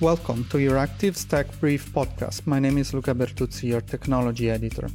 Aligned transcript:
Welcome 0.00 0.44
to 0.50 0.56
Euractiv 0.56 1.28
Tech 1.28 1.46
Brief 1.60 1.92
podcast. 1.92 2.46
My 2.46 2.58
name 2.58 2.78
is 2.78 2.92
Luca 2.92 3.14
Bertuzzi, 3.14 3.68
your 3.68 3.80
technology 3.80 4.50
editor. 4.50 4.88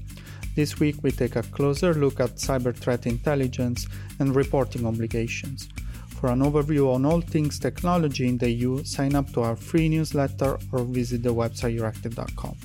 This 0.55 0.79
week 0.79 0.97
we 1.01 1.11
take 1.11 1.35
a 1.35 1.43
closer 1.43 1.93
look 1.93 2.19
at 2.19 2.35
cyber 2.35 2.75
threat 2.75 3.05
intelligence 3.05 3.87
and 4.19 4.35
reporting 4.35 4.85
obligations. 4.85 5.69
For 6.19 6.29
an 6.29 6.41
overview 6.41 6.93
on 6.93 7.05
all 7.05 7.21
things 7.21 7.59
technology 7.59 8.27
in 8.27 8.37
the 8.37 8.49
EU, 8.49 8.83
sign 8.83 9.15
up 9.15 9.31
to 9.33 9.41
our 9.41 9.55
free 9.55 9.87
newsletter 9.87 10.57
or 10.71 10.83
visit 10.83 11.23
the 11.23 11.33
website 11.33 11.79
euractiv.com. 11.79 12.57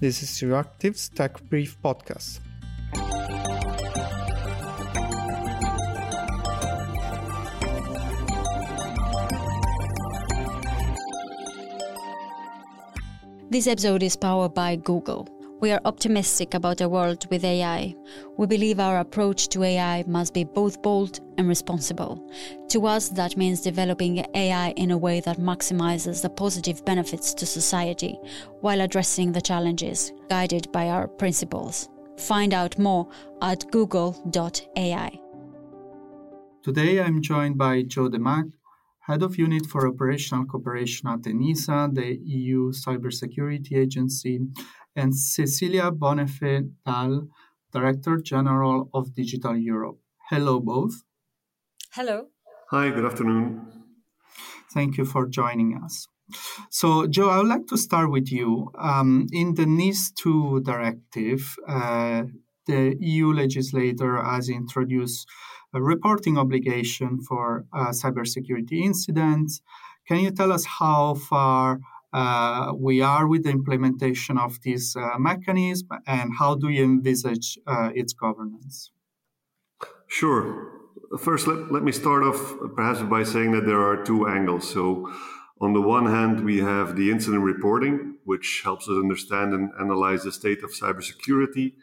This 0.00 0.22
is 0.22 0.30
Euractiv 0.30 1.12
Tech 1.14 1.42
Brief 1.50 1.76
podcast. 1.82 2.40
This 13.52 13.66
episode 13.66 14.02
is 14.02 14.16
powered 14.16 14.54
by 14.54 14.76
Google. 14.76 15.28
We 15.60 15.72
are 15.72 15.80
optimistic 15.84 16.54
about 16.54 16.80
a 16.80 16.88
world 16.88 17.26
with 17.30 17.44
AI. 17.44 17.94
We 18.38 18.46
believe 18.46 18.80
our 18.80 19.00
approach 19.00 19.50
to 19.50 19.62
AI 19.62 20.04
must 20.06 20.32
be 20.32 20.44
both 20.44 20.80
bold 20.80 21.20
and 21.36 21.46
responsible. 21.46 22.26
To 22.70 22.86
us, 22.86 23.10
that 23.10 23.36
means 23.36 23.60
developing 23.60 24.24
AI 24.34 24.70
in 24.70 24.90
a 24.90 24.96
way 24.96 25.20
that 25.20 25.36
maximizes 25.36 26.22
the 26.22 26.30
positive 26.30 26.82
benefits 26.86 27.34
to 27.34 27.44
society 27.44 28.18
while 28.62 28.80
addressing 28.80 29.32
the 29.32 29.42
challenges, 29.42 30.12
guided 30.30 30.72
by 30.72 30.88
our 30.88 31.06
principles. 31.06 31.90
Find 32.16 32.54
out 32.54 32.78
more 32.78 33.06
at 33.42 33.70
google.ai. 33.70 35.20
Today 36.62 37.02
I'm 37.02 37.20
joined 37.20 37.58
by 37.58 37.82
Jo 37.82 38.08
De 38.08 38.16
Muynck, 38.16 38.52
Head 39.06 39.22
of 39.22 39.36
Unit 39.36 39.66
for 39.66 39.88
Operational 39.88 40.44
Cooperation 40.44 41.08
at 41.08 41.22
ENISA, 41.22 41.92
the 41.92 42.18
EU 42.22 42.70
Cybersecurity 42.70 43.76
Agency, 43.76 44.40
and 44.94 45.16
Cecilia 45.16 45.90
Bonifay 45.90 46.70
Dahl, 46.86 47.26
Director 47.72 48.18
General 48.18 48.88
of 48.94 49.12
Digital 49.14 49.56
Europe. 49.56 49.98
Hello, 50.30 50.60
both. 50.60 51.02
Hello. 51.92 52.28
Hi, 52.70 52.90
good 52.90 53.04
afternoon. 53.04 53.66
Thank 54.72 54.98
you 54.98 55.04
for 55.04 55.26
joining 55.26 55.80
us. 55.82 56.06
So, 56.70 57.08
Jo, 57.08 57.28
I 57.28 57.38
would 57.38 57.48
like 57.48 57.66
to 57.66 57.76
start 57.76 58.08
with 58.10 58.30
you. 58.30 58.70
Um, 58.78 59.26
in 59.32 59.54
the 59.54 59.64
NIS2 59.64 60.62
directive, 60.62 61.56
uh, 61.68 62.22
the 62.66 62.96
EU 63.00 63.32
legislator 63.32 64.22
has 64.22 64.48
introduced 64.48 65.26
a 65.74 65.82
reporting 65.82 66.38
obligation 66.38 67.20
for 67.20 67.64
uh, 67.72 67.90
cybersecurity 67.90 68.82
incidents. 68.82 69.60
Can 70.06 70.20
you 70.20 70.30
tell 70.30 70.52
us 70.52 70.64
how 70.64 71.14
far 71.14 71.80
uh, 72.12 72.72
we 72.76 73.00
are 73.00 73.26
with 73.26 73.44
the 73.44 73.50
implementation 73.50 74.36
of 74.36 74.60
this 74.62 74.94
uh, 74.96 75.18
mechanism 75.18 75.88
and 76.06 76.32
how 76.38 76.54
do 76.54 76.68
you 76.68 76.84
envisage 76.84 77.58
uh, 77.66 77.90
its 77.94 78.12
governance? 78.12 78.90
Sure. 80.08 80.68
First, 81.18 81.46
let, 81.46 81.72
let 81.72 81.82
me 81.82 81.92
start 81.92 82.22
off 82.22 82.54
perhaps 82.76 83.02
by 83.02 83.22
saying 83.22 83.52
that 83.52 83.66
there 83.66 83.82
are 83.82 84.02
two 84.04 84.28
angles. 84.28 84.68
So, 84.70 85.10
on 85.60 85.74
the 85.74 85.80
one 85.80 86.06
hand, 86.06 86.44
we 86.44 86.58
have 86.58 86.96
the 86.96 87.10
incident 87.10 87.44
reporting, 87.44 88.16
which 88.24 88.62
helps 88.64 88.88
us 88.88 88.96
understand 88.96 89.54
and 89.54 89.70
analyze 89.80 90.24
the 90.24 90.32
state 90.32 90.62
of 90.64 90.70
cybersecurity. 90.72 91.74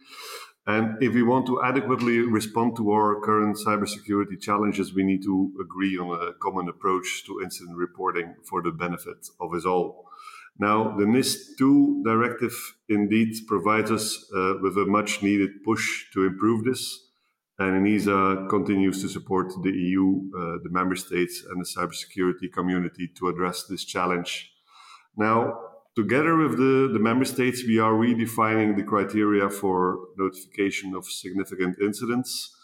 And 0.67 1.01
if 1.01 1.13
we 1.13 1.23
want 1.23 1.47
to 1.47 1.63
adequately 1.63 2.19
respond 2.19 2.75
to 2.77 2.91
our 2.91 3.19
current 3.21 3.57
cybersecurity 3.57 4.39
challenges, 4.39 4.93
we 4.93 5.03
need 5.03 5.23
to 5.23 5.51
agree 5.59 5.97
on 5.97 6.09
a 6.21 6.33
common 6.33 6.69
approach 6.69 7.23
to 7.25 7.41
incident 7.41 7.77
reporting 7.77 8.35
for 8.47 8.61
the 8.61 8.71
benefit 8.71 9.27
of 9.39 9.53
us 9.53 9.65
all. 9.65 10.09
Now, 10.59 10.95
the 10.97 11.05
NIS2 11.05 12.03
directive 12.03 12.53
indeed 12.89 13.33
provides 13.47 13.91
us 13.91 14.29
uh, 14.35 14.55
with 14.61 14.77
a 14.77 14.85
much 14.85 15.23
needed 15.23 15.63
push 15.63 16.11
to 16.13 16.25
improve 16.25 16.65
this. 16.65 17.07
And 17.57 17.85
ENISA 17.85 18.49
continues 18.49 19.01
to 19.01 19.09
support 19.09 19.51
the 19.63 19.71
EU, 19.71 20.29
uh, 20.33 20.57
the 20.63 20.69
member 20.69 20.95
states, 20.95 21.43
and 21.49 21.59
the 21.59 21.65
cybersecurity 21.65 22.51
community 22.53 23.09
to 23.17 23.27
address 23.27 23.63
this 23.63 23.83
challenge. 23.83 24.51
Now, 25.17 25.59
Together 25.99 26.37
with 26.37 26.55
the, 26.55 26.89
the 26.93 26.97
member 26.97 27.25
states, 27.25 27.65
we 27.67 27.77
are 27.77 27.91
redefining 27.91 28.77
the 28.77 28.83
criteria 28.83 29.49
for 29.49 30.07
notification 30.17 30.95
of 30.95 31.03
significant 31.05 31.75
incidents, 31.81 32.55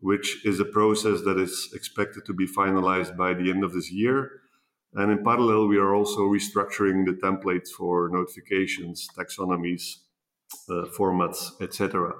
which 0.00 0.44
is 0.44 0.58
a 0.58 0.64
process 0.64 1.22
that 1.22 1.38
is 1.38 1.70
expected 1.76 2.24
to 2.26 2.34
be 2.34 2.44
finalized 2.44 3.16
by 3.16 3.34
the 3.34 3.50
end 3.50 3.62
of 3.62 3.72
this 3.72 3.92
year. 3.92 4.32
And 4.94 5.12
in 5.12 5.22
parallel, 5.22 5.68
we 5.68 5.78
are 5.78 5.94
also 5.94 6.22
restructuring 6.22 7.06
the 7.06 7.16
templates 7.22 7.68
for 7.68 8.10
notifications, 8.12 9.06
taxonomies, 9.16 9.84
uh, 10.68 10.86
formats, 10.98 11.52
etc. 11.60 12.10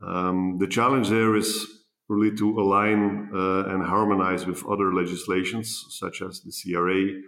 Um, 0.00 0.58
the 0.60 0.68
challenge 0.68 1.08
there 1.08 1.34
is 1.34 1.66
really 2.08 2.36
to 2.36 2.60
align 2.60 3.30
uh, 3.34 3.64
and 3.64 3.84
harmonize 3.84 4.46
with 4.46 4.64
other 4.64 4.94
legislations, 4.94 5.86
such 5.90 6.22
as 6.22 6.40
the 6.42 6.52
CRA, 6.52 7.20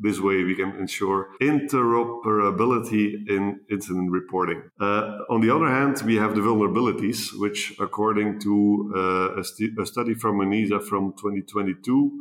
this 0.00 0.20
way, 0.20 0.44
we 0.44 0.54
can 0.54 0.76
ensure 0.76 1.30
interoperability 1.40 3.28
in 3.28 3.60
incident 3.70 4.10
reporting. 4.10 4.62
Uh, 4.80 5.18
on 5.28 5.40
the 5.40 5.54
other 5.54 5.68
hand, 5.68 6.00
we 6.04 6.16
have 6.16 6.34
the 6.34 6.40
vulnerabilities, 6.40 7.30
which, 7.38 7.74
according 7.80 8.40
to 8.40 8.92
uh, 8.96 9.40
a, 9.40 9.44
st- 9.44 9.78
a, 9.78 9.86
study 9.86 10.14
from 10.14 10.38
ENISA 10.38 10.82
from 10.84 11.12
2022, 11.12 12.18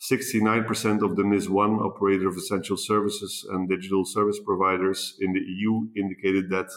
69% 0.00 1.02
of 1.02 1.16
the 1.16 1.22
NIS1 1.22 1.84
operator 1.84 2.28
of 2.28 2.36
essential 2.36 2.76
services 2.76 3.46
and 3.50 3.68
digital 3.68 4.04
service 4.04 4.40
providers 4.44 5.16
in 5.20 5.32
the 5.32 5.40
EU 5.40 5.88
indicated 5.94 6.48
that 6.50 6.70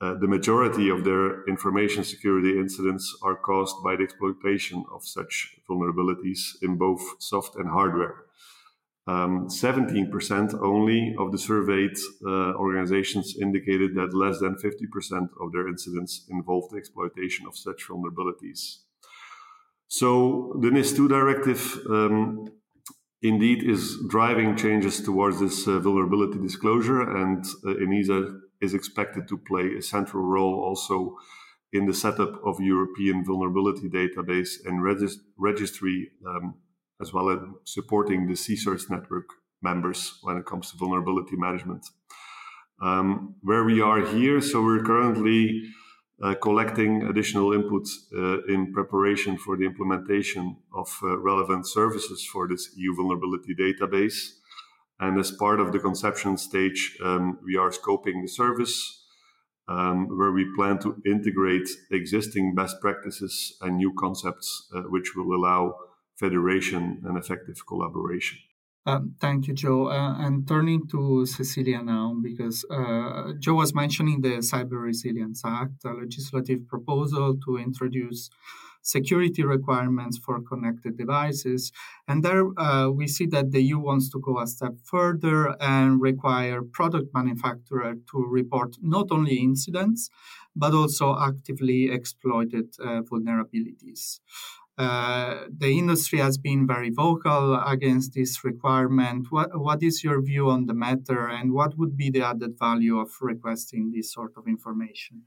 uh, 0.00 0.14
the 0.14 0.28
majority 0.28 0.90
of 0.90 1.04
their 1.04 1.44
information 1.44 2.04
security 2.04 2.58
incidents 2.58 3.16
are 3.22 3.36
caused 3.36 3.76
by 3.82 3.96
the 3.96 4.02
exploitation 4.02 4.84
of 4.92 5.06
such 5.06 5.56
vulnerabilities 5.68 6.56
in 6.62 6.76
both 6.76 7.02
soft 7.18 7.56
and 7.56 7.70
hardware. 7.70 8.16
Um, 9.08 9.46
17% 9.48 10.60
only 10.60 11.14
of 11.16 11.30
the 11.30 11.38
surveyed 11.38 11.96
uh, 12.26 12.54
organizations 12.54 13.36
indicated 13.40 13.94
that 13.94 14.12
less 14.12 14.40
than 14.40 14.56
50% 14.56 15.28
of 15.40 15.52
their 15.52 15.68
incidents 15.68 16.26
involved 16.28 16.72
the 16.72 16.78
exploitation 16.78 17.46
of 17.46 17.56
such 17.56 17.86
vulnerabilities. 17.88 18.78
So 19.86 20.58
the 20.60 20.70
NIS2 20.70 21.08
directive 21.08 21.78
um, 21.88 22.48
indeed 23.22 23.62
is 23.62 23.96
driving 24.08 24.56
changes 24.56 25.00
towards 25.00 25.38
this 25.38 25.68
uh, 25.68 25.78
vulnerability 25.78 26.40
disclosure, 26.40 27.02
and 27.02 27.44
uh, 27.64 27.74
ENISA 27.74 28.40
is 28.60 28.74
expected 28.74 29.28
to 29.28 29.36
play 29.38 29.74
a 29.78 29.82
central 29.82 30.24
role 30.24 30.64
also 30.64 31.16
in 31.72 31.86
the 31.86 31.94
setup 31.94 32.40
of 32.44 32.60
European 32.60 33.24
vulnerability 33.24 33.88
database 33.88 34.54
and 34.64 34.80
regist- 34.80 35.20
registry 35.36 36.10
um, 36.26 36.54
as 37.00 37.12
well 37.12 37.30
as 37.30 37.38
supporting 37.64 38.26
the 38.26 38.34
CSIRT 38.34 38.90
network 38.90 39.28
members 39.62 40.18
when 40.22 40.36
it 40.36 40.46
comes 40.46 40.70
to 40.70 40.76
vulnerability 40.76 41.36
management. 41.36 41.86
Um, 42.82 43.36
where 43.42 43.64
we 43.64 43.80
are 43.80 44.04
here, 44.04 44.40
so 44.40 44.62
we're 44.62 44.84
currently 44.84 45.62
uh, 46.22 46.34
collecting 46.34 47.02
additional 47.04 47.50
inputs 47.50 47.90
uh, 48.14 48.42
in 48.52 48.72
preparation 48.72 49.36
for 49.36 49.56
the 49.56 49.64
implementation 49.64 50.56
of 50.74 50.88
uh, 51.02 51.18
relevant 51.18 51.66
services 51.66 52.26
for 52.32 52.48
this 52.48 52.70
EU 52.76 52.94
vulnerability 52.94 53.54
database. 53.54 54.18
And 54.98 55.18
as 55.18 55.30
part 55.30 55.60
of 55.60 55.72
the 55.72 55.78
conception 55.78 56.36
stage, 56.38 56.96
um, 57.02 57.38
we 57.44 57.56
are 57.56 57.70
scoping 57.70 58.22
the 58.22 58.28
service 58.28 59.04
um, 59.68 60.16
where 60.16 60.32
we 60.32 60.46
plan 60.54 60.78
to 60.78 60.96
integrate 61.04 61.68
existing 61.90 62.54
best 62.54 62.80
practices 62.80 63.56
and 63.60 63.76
new 63.76 63.92
concepts, 63.98 64.68
uh, 64.74 64.82
which 64.82 65.14
will 65.16 65.34
allow 65.34 65.74
federation 66.16 67.02
and 67.04 67.16
effective 67.16 67.66
collaboration. 67.66 68.38
Um, 68.86 69.16
thank 69.20 69.48
you, 69.48 69.54
Jo. 69.54 69.88
Uh, 69.88 70.14
and 70.18 70.46
turning 70.46 70.86
to 70.88 71.26
Cecilia 71.26 71.82
now, 71.82 72.16
because 72.22 72.64
uh, 72.70 73.32
Jo 73.40 73.54
was 73.54 73.74
mentioning 73.74 74.20
the 74.20 74.38
Cyber 74.38 74.80
Resilience 74.80 75.42
Act, 75.44 75.84
a 75.84 75.92
legislative 75.92 76.68
proposal 76.68 77.36
to 77.44 77.56
introduce 77.58 78.30
security 78.82 79.42
requirements 79.42 80.16
for 80.16 80.40
connected 80.40 80.96
devices. 80.96 81.72
And 82.06 82.24
there 82.24 82.46
uh, 82.56 82.88
we 82.90 83.08
see 83.08 83.26
that 83.26 83.50
the 83.50 83.60
EU 83.60 83.80
wants 83.80 84.08
to 84.10 84.20
go 84.20 84.38
a 84.38 84.46
step 84.46 84.74
further 84.84 85.56
and 85.60 86.00
require 86.00 86.62
product 86.62 87.08
manufacturer 87.12 87.94
to 88.10 88.24
report 88.24 88.76
not 88.80 89.08
only 89.10 89.38
incidents, 89.38 90.08
but 90.54 90.72
also 90.72 91.18
actively 91.18 91.90
exploited 91.90 92.76
uh, 92.80 93.02
vulnerabilities. 93.02 94.20
Uh, 94.78 95.44
the 95.56 95.78
industry 95.78 96.18
has 96.18 96.36
been 96.36 96.66
very 96.66 96.90
vocal 96.90 97.54
against 97.66 98.12
this 98.14 98.44
requirement. 98.44 99.26
What, 99.30 99.58
what 99.58 99.82
is 99.82 100.04
your 100.04 100.20
view 100.22 100.50
on 100.50 100.66
the 100.66 100.74
matter, 100.74 101.26
and 101.28 101.52
what 101.52 101.78
would 101.78 101.96
be 101.96 102.10
the 102.10 102.22
added 102.22 102.58
value 102.58 102.98
of 102.98 103.10
requesting 103.20 103.92
this 103.92 104.12
sort 104.12 104.32
of 104.36 104.46
information? 104.46 105.22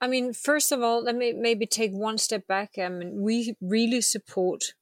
I 0.00 0.08
mean, 0.08 0.32
first 0.32 0.72
of 0.72 0.82
all, 0.82 1.02
let 1.02 1.16
me 1.16 1.32
maybe 1.32 1.64
take 1.64 1.92
one 1.92 2.18
step 2.18 2.46
back. 2.46 2.72
I 2.78 2.88
mean, 2.88 3.22
we 3.22 3.54
really 3.62 4.00
support 4.00 4.74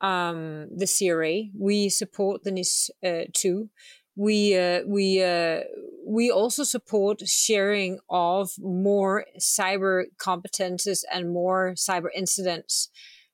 um, 0.00 0.68
the 0.76 0.86
CRA. 0.86 1.50
We 1.58 1.88
support 1.88 2.44
the 2.44 2.52
NIS 2.52 2.90
uh, 3.04 3.22
2 3.32 3.70
we 4.18 4.58
uh, 4.58 4.80
we 4.84 5.22
uh, 5.22 5.60
we 6.04 6.28
also 6.28 6.64
support 6.64 7.26
sharing 7.28 8.00
of 8.10 8.50
more 8.58 9.26
cyber 9.38 10.06
competences 10.20 11.04
and 11.12 11.32
more 11.32 11.74
cyber 11.76 12.08
incidents, 12.12 12.90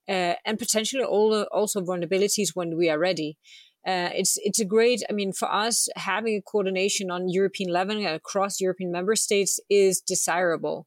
uh, 0.08 0.34
and 0.44 0.58
potentially 0.58 1.04
all, 1.04 1.42
also 1.52 1.80
vulnerabilities 1.80 2.50
when 2.54 2.76
we 2.76 2.90
are 2.90 2.98
ready. 2.98 3.38
Uh, 3.86 4.08
it's 4.14 4.38
it's 4.38 4.60
a 4.60 4.64
great. 4.64 5.02
I 5.10 5.12
mean, 5.12 5.32
for 5.32 5.50
us, 5.52 5.88
having 5.96 6.36
a 6.36 6.42
coordination 6.42 7.10
on 7.10 7.28
European 7.28 7.70
level 7.70 8.04
across 8.06 8.60
European 8.60 8.90
member 8.90 9.14
states 9.14 9.60
is 9.68 10.00
desirable. 10.00 10.86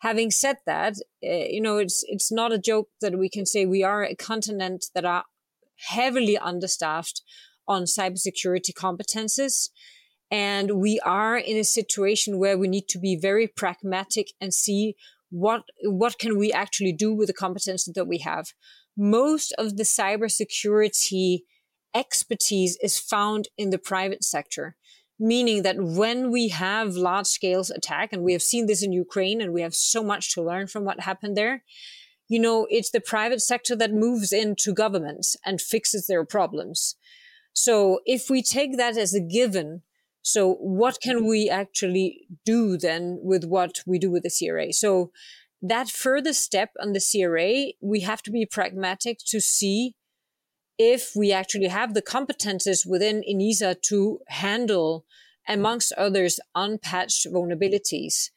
Having 0.00 0.32
said 0.32 0.56
that, 0.66 0.94
uh, 1.24 1.46
you 1.50 1.60
know, 1.60 1.78
it's 1.78 2.02
it's 2.08 2.32
not 2.32 2.52
a 2.52 2.58
joke 2.58 2.88
that 3.00 3.16
we 3.16 3.28
can 3.28 3.46
say 3.46 3.64
we 3.64 3.84
are 3.84 4.02
a 4.02 4.16
continent 4.16 4.86
that 4.94 5.04
are 5.04 5.24
heavily 5.88 6.36
understaffed 6.36 7.22
on 7.68 7.84
cybersecurity 7.84 8.72
competences. 8.74 9.70
And 10.30 10.80
we 10.80 10.98
are 11.00 11.36
in 11.36 11.58
a 11.58 11.64
situation 11.64 12.38
where 12.38 12.56
we 12.56 12.66
need 12.66 12.88
to 12.88 12.98
be 12.98 13.16
very 13.20 13.46
pragmatic 13.46 14.32
and 14.40 14.52
see 14.52 14.96
what, 15.32 15.62
what 15.82 16.18
can 16.18 16.38
we 16.38 16.52
actually 16.52 16.92
do 16.92 17.14
with 17.14 17.26
the 17.26 17.32
competence 17.32 17.88
that 17.94 18.06
we 18.06 18.18
have. 18.18 18.52
Most 18.96 19.54
of 19.56 19.78
the 19.78 19.82
cybersecurity 19.82 21.40
expertise 21.94 22.78
is 22.82 22.98
found 22.98 23.48
in 23.56 23.70
the 23.70 23.78
private 23.78 24.22
sector, 24.22 24.76
meaning 25.18 25.62
that 25.62 25.76
when 25.78 26.30
we 26.30 26.48
have 26.48 26.94
large 26.94 27.26
scale 27.26 27.64
attack, 27.74 28.12
and 28.12 28.22
we 28.22 28.32
have 28.32 28.42
seen 28.42 28.66
this 28.66 28.82
in 28.82 28.92
Ukraine, 28.92 29.40
and 29.40 29.54
we 29.54 29.62
have 29.62 29.74
so 29.74 30.04
much 30.04 30.34
to 30.34 30.42
learn 30.42 30.66
from 30.66 30.84
what 30.84 31.00
happened 31.00 31.36
there, 31.36 31.64
you 32.28 32.38
know, 32.38 32.66
it's 32.70 32.90
the 32.90 33.00
private 33.00 33.40
sector 33.40 33.74
that 33.76 33.92
moves 33.92 34.32
into 34.32 34.74
governments 34.74 35.36
and 35.46 35.60
fixes 35.60 36.06
their 36.06 36.24
problems. 36.24 36.96
So 37.54 38.00
if 38.06 38.28
we 38.30 38.42
take 38.42 38.76
that 38.76 38.96
as 38.96 39.14
a 39.14 39.20
given, 39.20 39.82
so 40.22 40.54
what 40.54 40.98
can 41.02 41.26
we 41.26 41.50
actually 41.50 42.26
do 42.44 42.76
then 42.76 43.18
with 43.22 43.44
what 43.44 43.80
we 43.86 43.98
do 43.98 44.10
with 44.10 44.22
the 44.22 44.30
CRA? 44.30 44.72
So 44.72 45.10
that 45.60 45.90
further 45.90 46.32
step 46.32 46.70
on 46.80 46.92
the 46.92 47.00
CRA, 47.00 47.72
we 47.80 48.00
have 48.00 48.22
to 48.22 48.30
be 48.30 48.46
pragmatic 48.46 49.18
to 49.26 49.40
see 49.40 49.94
if 50.78 51.12
we 51.14 51.32
actually 51.32 51.68
have 51.68 51.94
the 51.94 52.02
competences 52.02 52.86
within 52.86 53.22
ENISA 53.28 53.82
to 53.82 54.20
handle, 54.28 55.04
amongst 55.48 55.92
others, 55.94 56.40
unpatched 56.54 57.26
vulnerabilities. 57.26 58.30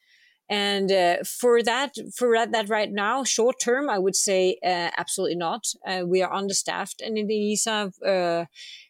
And 0.48 0.92
uh, 0.92 1.16
for 1.24 1.60
that, 1.62 1.96
for 2.14 2.46
that 2.46 2.68
right 2.68 2.90
now, 2.90 3.24
short 3.24 3.56
term, 3.60 3.90
I 3.90 3.98
would 3.98 4.14
say 4.14 4.58
uh, 4.64 4.90
absolutely 4.96 5.36
not. 5.36 5.66
Uh, 5.84 6.02
we 6.06 6.22
are 6.22 6.32
understaffed, 6.32 7.00
and 7.00 7.18
in 7.18 7.26
ENISA, 7.26 7.92
uh, 8.06 8.44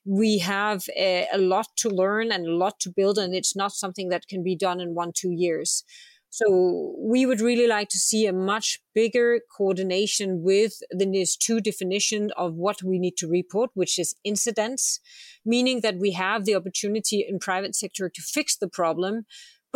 we 0.05 0.39
have 0.39 0.85
a, 0.95 1.27
a, 1.33 1.39
lot 1.39 1.69
to 1.77 1.89
learn 1.89 2.31
and 2.31 2.47
a 2.47 2.55
lot 2.55 2.79
to 2.81 2.91
build, 2.91 3.17
and 3.17 3.35
it's 3.35 3.57
not 3.57 3.73
something 3.73 4.11
that 4.11 4.29
can 4.29 4.43
be 4.43 4.55
done 4.55 4.81
in 4.81 4.95
one 4.95 5.13
two 5.15 5.31
years. 5.31 5.83
So 6.29 6.95
we 6.99 7.25
would 7.25 7.41
really 7.41 7.67
like 7.67 7.89
to 7.91 7.99
see 7.99 8.27
a 8.27 8.33
much 8.33 8.81
bigger 8.95 9.41
coordination 9.57 10.43
with 10.43 10.75
the 10.91 11.07
NIS2 11.07 11.63
definition 11.63 12.31
of 12.37 12.55
what 12.57 12.83
we 12.83 12.99
need 12.99 13.17
to 13.19 13.27
report, 13.27 13.71
which 13.73 13.99
is 13.99 14.15
incidents, 14.23 15.01
meaning 15.47 15.81
that 15.81 15.97
we 15.97 16.13
have 16.13 16.45
the 16.45 16.55
opportunity 16.55 17.25
in 17.27 17.39
private 17.39 17.75
sector 17.75 18.11
to 18.11 18.21
fix 18.21 18.55
the 18.55 18.69
problem 18.69 19.25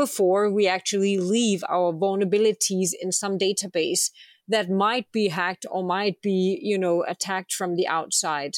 before 0.04 0.50
we 0.50 0.66
actually 0.66 1.18
leave 1.18 1.62
our 1.68 1.92
vulnerabilities 1.92 2.90
in 3.02 3.12
some 3.12 3.36
database 3.36 4.04
that 4.48 4.70
might 4.70 5.12
be 5.12 5.28
hacked 5.28 5.66
or 5.70 5.82
might 5.84 6.22
be, 6.22 6.58
you 6.62 6.78
know, 6.78 7.04
attacked 7.06 7.52
from 7.52 7.76
the 7.76 7.86
outside. 7.86 8.54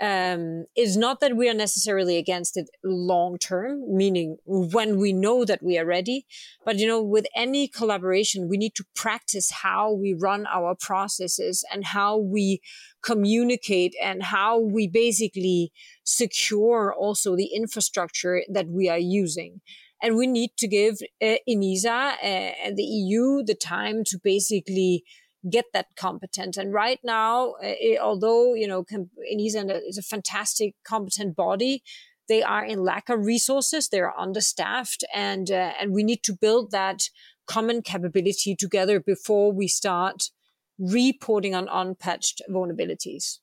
Um, 0.00 0.64
it's 0.74 0.96
not 0.96 1.20
that 1.20 1.36
we 1.36 1.50
are 1.50 1.54
necessarily 1.66 2.16
against 2.16 2.56
it 2.56 2.70
long 2.82 3.36
term, 3.36 3.72
meaning 3.86 4.38
when 4.46 4.98
we 4.98 5.12
know 5.12 5.44
that 5.44 5.62
we 5.62 5.78
are 5.78 5.84
ready. 5.84 6.24
But, 6.64 6.78
you 6.78 6.86
know, 6.86 7.02
with 7.02 7.26
any 7.36 7.68
collaboration, 7.68 8.48
we 8.48 8.56
need 8.56 8.74
to 8.76 8.84
practice 8.96 9.50
how 9.50 9.92
we 9.92 10.14
run 10.14 10.46
our 10.46 10.74
processes 10.74 11.64
and 11.70 11.84
how 11.84 12.16
we 12.16 12.62
communicate 13.02 13.94
and 14.02 14.22
how 14.22 14.58
we 14.58 14.88
basically 14.88 15.70
secure 16.02 16.94
also 16.98 17.36
the 17.36 17.50
infrastructure 17.54 18.42
that 18.50 18.68
we 18.68 18.88
are 18.88 19.04
using. 19.22 19.60
And 20.02 20.16
we 20.16 20.26
need 20.26 20.50
to 20.58 20.66
give 20.66 20.96
uh, 21.22 21.36
ENISA 21.48 21.86
uh, 21.86 22.24
and 22.64 22.76
the 22.76 22.82
EU 22.82 23.42
the 23.44 23.54
time 23.54 24.02
to 24.06 24.18
basically 24.22 25.04
get 25.48 25.66
that 25.72 25.86
competence. 25.96 26.56
And 26.56 26.72
right 26.72 26.98
now, 27.04 27.52
uh, 27.52 27.74
it, 27.80 28.00
although, 28.00 28.54
you 28.54 28.66
know, 28.66 28.84
ENISA 28.84 29.80
is 29.86 29.98
a 29.98 30.02
fantastic, 30.02 30.74
competent 30.84 31.36
body, 31.36 31.82
they 32.28 32.42
are 32.42 32.64
in 32.64 32.80
lack 32.80 33.08
of 33.08 33.24
resources. 33.24 33.88
They're 33.88 34.18
understaffed 34.18 35.04
and, 35.14 35.50
uh, 35.50 35.72
and 35.80 35.92
we 35.92 36.02
need 36.02 36.22
to 36.24 36.32
build 36.32 36.70
that 36.72 37.02
common 37.46 37.82
capability 37.82 38.54
together 38.56 39.00
before 39.00 39.52
we 39.52 39.68
start 39.68 40.30
reporting 40.78 41.54
on 41.54 41.68
unpatched 41.68 42.42
vulnerabilities. 42.50 43.38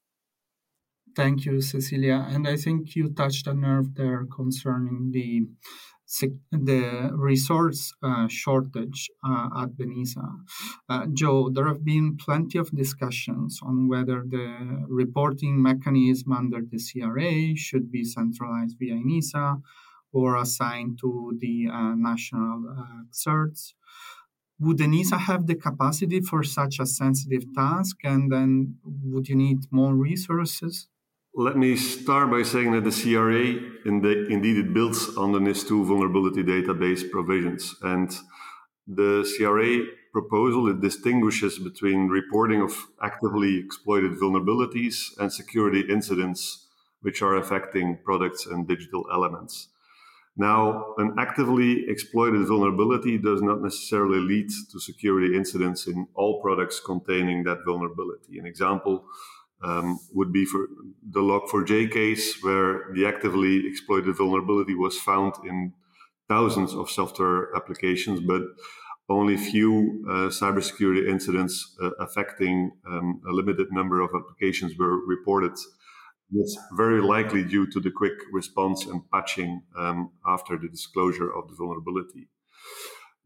Thank 1.16 1.46
you, 1.46 1.62
Cecilia. 1.62 2.26
And 2.30 2.48
I 2.48 2.56
think 2.56 2.96
you 2.96 3.10
touched 3.10 3.48
a 3.48 3.54
nerve 3.54 3.96
there 3.96 4.26
concerning 4.26 5.12
the 5.12 5.48
the 6.52 7.12
resource 7.14 7.94
uh, 8.02 8.28
shortage 8.28 9.10
uh, 9.24 9.50
at 9.62 9.78
ENISA. 9.78 10.28
Uh, 10.90 11.06
Jo, 11.14 11.50
there 11.50 11.68
have 11.68 11.86
been 11.86 12.18
plenty 12.18 12.58
of 12.58 12.72
discussions 12.72 13.60
on 13.62 13.88
whether 13.88 14.24
the 14.28 14.86
reporting 14.88 15.62
mechanism 15.62 16.34
under 16.34 16.62
the 16.62 16.80
CRA 16.80 17.56
should 17.56 17.92
be 17.92 18.04
centralized 18.04 18.78
via 18.80 18.96
ENISA 18.96 19.62
or 20.12 20.36
assigned 20.36 20.98
to 21.00 21.38
the 21.40 21.68
uh, 21.72 21.94
national 21.96 22.66
uh, 22.78 23.04
CERTs. 23.12 23.74
Would 24.60 24.78
ENISA 24.80 25.20
have 25.20 25.48
the 25.48 25.56
capacity 25.56 26.20
for 26.20 26.44
such 26.44 26.80
a 26.80 26.86
sensitive 26.86 27.46
task, 27.56 27.98
and 28.04 28.32
then 28.32 28.76
would 28.84 29.30
you 29.30 29.36
need 29.36 29.60
more 29.72 29.96
resources? 29.96 30.90
Let 31.40 31.56
me 31.56 31.78
start 31.78 32.30
by 32.30 32.44
saying 32.44 32.74
that 32.74 32.84
the 32.84 32.92
CRA, 32.92 33.44
the, 33.86 34.28
indeed, 34.30 34.58
it 34.58 34.74
builds 34.74 35.16
on 35.16 35.32
the 35.32 35.40
NIS2 35.40 35.86
vulnerability 35.86 36.44
database 36.44 37.10
provisions. 37.10 37.78
And 37.82 38.14
the 38.86 39.26
CRA 39.38 39.86
proposal, 40.12 40.68
it 40.68 40.82
distinguishes 40.82 41.58
between 41.58 42.10
reporting 42.10 42.62
of 42.62 42.88
actively 43.02 43.58
exploited 43.58 44.20
vulnerabilities 44.20 45.18
and 45.18 45.32
security 45.32 45.86
incidents 45.90 46.68
which 47.04 47.22
are 47.22 47.38
affecting 47.38 48.00
products 48.04 48.46
and 48.46 48.68
digital 48.68 49.06
elements. 49.10 49.70
Now, 50.36 50.94
an 50.98 51.16
actively 51.18 51.86
exploited 51.88 52.48
vulnerability 52.48 53.18
does 53.18 53.42
not 53.42 53.62
necessarily 53.62 54.20
lead 54.20 54.50
to 54.74 54.80
security 54.82 55.38
incidents 55.38 55.88
in 55.88 56.06
all 56.16 56.42
products 56.42 56.82
containing 56.82 57.46
that 57.46 57.60
vulnerability. 57.66 58.40
An 58.40 58.46
example 58.46 59.06
um, 59.64 60.00
would 60.14 60.32
be 60.32 60.46
for 60.46 60.68
the 61.10 61.20
log4j 61.20 61.92
case 61.92 62.42
where 62.42 62.86
the 62.94 63.06
actively 63.06 63.68
exploited 63.68 64.16
vulnerability 64.16 64.76
was 64.76 64.98
found 64.98 65.34
in 65.46 65.74
thousands 66.28 66.74
of 66.74 66.90
software 66.90 67.56
applications, 67.56 68.20
but 68.20 68.44
only 69.10 69.36
few 69.36 70.06
uh, 70.08 70.30
cybersecurity 70.30 71.10
incidents 71.10 71.76
uh, 71.82 71.90
affecting 72.00 72.72
um, 72.88 73.22
a 73.28 73.32
limited 73.32 73.68
number 73.72 74.02
of 74.02 74.12
applications 74.14 74.78
were 74.78 75.04
reported. 75.06 75.54
It's 76.32 76.58
very 76.78 77.02
likely 77.02 77.44
due 77.44 77.66
to 77.72 77.80
the 77.80 77.90
quick 77.90 78.14
response 78.32 78.86
and 78.86 79.02
patching 79.12 79.64
um, 79.76 80.12
after 80.28 80.58
the 80.58 80.70
disclosure 80.70 81.32
of 81.34 81.48
the 81.48 81.56
vulnerability. 81.58 82.30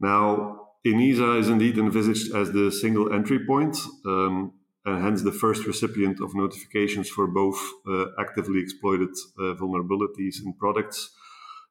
Now, 0.00 0.68
ENISA 0.86 1.40
is 1.40 1.48
indeed 1.50 1.76
envisaged 1.78 2.34
as 2.34 2.50
the 2.52 2.72
single 2.72 3.12
entry 3.12 3.44
point. 3.46 3.76
Um, 4.06 4.52
and 4.84 5.02
hence 5.02 5.22
the 5.22 5.32
first 5.32 5.66
recipient 5.66 6.20
of 6.20 6.34
notifications 6.34 7.08
for 7.08 7.26
both 7.26 7.58
uh, 7.88 8.06
actively 8.18 8.60
exploited 8.60 9.10
uh, 9.38 9.54
vulnerabilities 9.54 10.36
in 10.44 10.52
products 10.54 11.10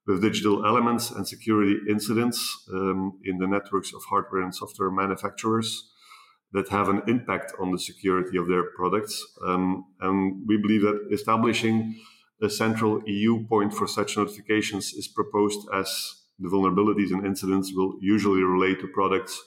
with 0.07 0.21
digital 0.21 0.65
elements 0.65 1.11
and 1.11 1.27
security 1.27 1.77
incidents 1.89 2.65
um, 2.73 3.19
in 3.23 3.37
the 3.37 3.47
networks 3.47 3.93
of 3.93 4.01
hardware 4.09 4.41
and 4.41 4.53
software 4.53 4.91
manufacturers 4.91 5.89
that 6.51 6.69
have 6.69 6.89
an 6.89 7.01
impact 7.07 7.53
on 7.59 7.71
the 7.71 7.79
security 7.79 8.37
of 8.37 8.47
their 8.47 8.63
products. 8.75 9.25
Um, 9.45 9.85
and 10.01 10.43
we 10.47 10.57
believe 10.57 10.81
that 10.81 11.07
establishing 11.11 11.95
a 12.41 12.49
central 12.49 13.01
EU 13.05 13.45
point 13.47 13.73
for 13.73 13.87
such 13.87 14.17
notifications 14.17 14.93
is 14.93 15.07
proposed 15.07 15.67
as 15.73 16.15
the 16.39 16.49
vulnerabilities 16.49 17.11
and 17.11 17.25
incidents 17.25 17.71
will 17.73 17.95
usually 18.01 18.43
relate 18.43 18.79
to 18.81 18.87
products 18.87 19.41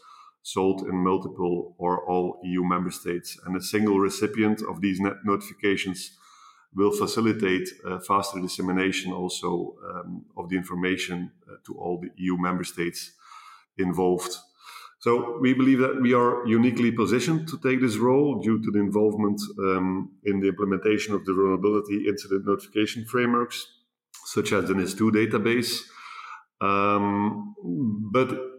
sold 0.47 0.83
in 0.83 0.95
multiple 0.95 1.75
or 1.77 2.09
all 2.09 2.39
EU 2.45 2.63
member 2.63 2.93
states. 2.93 3.37
And 3.45 3.57
a 3.57 3.61
single 3.61 3.99
recipient 3.99 4.63
of 4.63 4.81
these 4.81 5.01
notifications 5.25 6.17
will 6.73 6.93
facilitate 6.93 7.69
uh, 7.85 7.99
faster 7.99 8.41
dissemination 8.41 9.13
also 9.13 9.75
um, 9.91 10.25
of 10.37 10.49
the 10.49 10.57
information 10.57 11.33
uh, 11.51 11.57
to 11.67 11.75
all 11.75 11.99
the 12.01 12.11
EU 12.17 12.37
member 12.39 12.63
states 12.63 13.11
involved. 13.77 14.37
So 15.01 15.37
we 15.41 15.53
believe 15.53 15.81
that 15.81 16.01
we 16.01 16.15
are 16.15 16.47
uniquely 16.47 16.93
positioned 16.93 17.49
to 17.49 17.59
take 17.59 17.81
this 17.81 17.97
role 17.97 18.41
due 18.41 18.63
to 18.63 18.71
the 18.71 18.79
involvement 18.79 19.41
um, 19.59 20.13
in 20.25 20.39
the 20.39 20.49
implementation 20.49 21.13
of 21.13 21.25
the 21.25 21.35
vulnerability 21.35 22.07
incident 22.07 22.47
notification 22.47 23.05
frameworks 23.05 23.67
such 24.27 24.53
as 24.53 24.69
the 24.69 24.75
NIS2 24.75 25.11
database. 25.11 25.73
Um, 26.61 27.55
but 28.13 28.56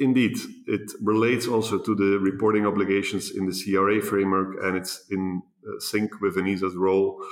indeed, 0.00 0.36
it 0.66 0.90
relates 1.00 1.46
also 1.46 1.78
to 1.78 1.94
the 1.94 2.18
reporting 2.18 2.66
obligations 2.66 3.30
in 3.30 3.46
the 3.46 3.52
CRA 3.52 4.00
framework, 4.00 4.56
and 4.62 4.76
it's 4.76 5.04
in 5.10 5.42
uh, 5.66 5.78
sync 5.78 6.20
with 6.20 6.36
ENISA's 6.36 6.74
role 6.74 7.22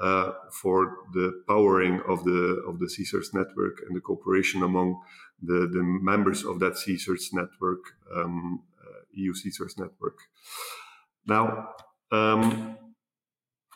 uh, 0.00 0.32
for 0.50 0.96
the 1.12 1.42
powering 1.46 2.00
of 2.08 2.24
the 2.24 2.62
of 2.68 2.78
the 2.78 2.86
CSIRTS 2.86 3.34
network 3.34 3.82
and 3.86 3.94
the 3.96 4.00
cooperation 4.00 4.62
among 4.62 5.00
the, 5.42 5.68
the 5.72 5.82
members 5.82 6.44
of 6.44 6.60
that 6.60 6.74
CSIRTS 6.74 7.32
network, 7.32 7.80
um, 8.16 8.62
uh, 8.80 9.00
EU 9.12 9.32
CSIRTS 9.32 9.78
network. 9.78 10.18
Now, 11.26 11.70
um, 12.10 12.78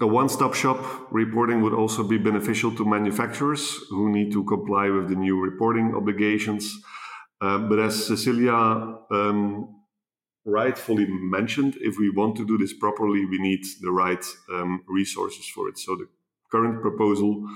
a 0.01 0.07
one-stop 0.07 0.55
shop 0.55 0.79
reporting 1.11 1.63
would 1.63 1.73
also 1.73 2.03
be 2.05 2.19
beneficial 2.19 2.71
to 2.77 2.85
manufacturers 2.85 3.77
who 3.91 4.11
need 4.11 4.31
to 4.33 4.45
comply 4.45 4.91
with 4.91 5.09
the 5.09 5.17
new 5.17 5.41
reporting 5.41 5.95
obligations. 5.95 6.75
Uh, 7.41 7.59
but 7.59 7.79
as 7.79 8.07
Cecilia 8.07 8.55
um, 9.11 9.83
rightfully 10.45 11.07
mentioned, 11.07 11.77
if 11.81 11.99
we 11.99 12.11
want 12.11 12.37
to 12.37 12.47
do 12.47 12.57
this 12.57 12.73
properly, 12.73 13.27
we 13.27 13.39
need 13.39 13.65
the 13.83 13.91
right 13.91 14.25
um, 14.53 14.83
resources 14.89 15.47
for 15.47 15.69
it. 15.69 15.79
So 15.79 15.97
the 15.97 16.09
current 16.51 16.81
proposal 16.81 17.49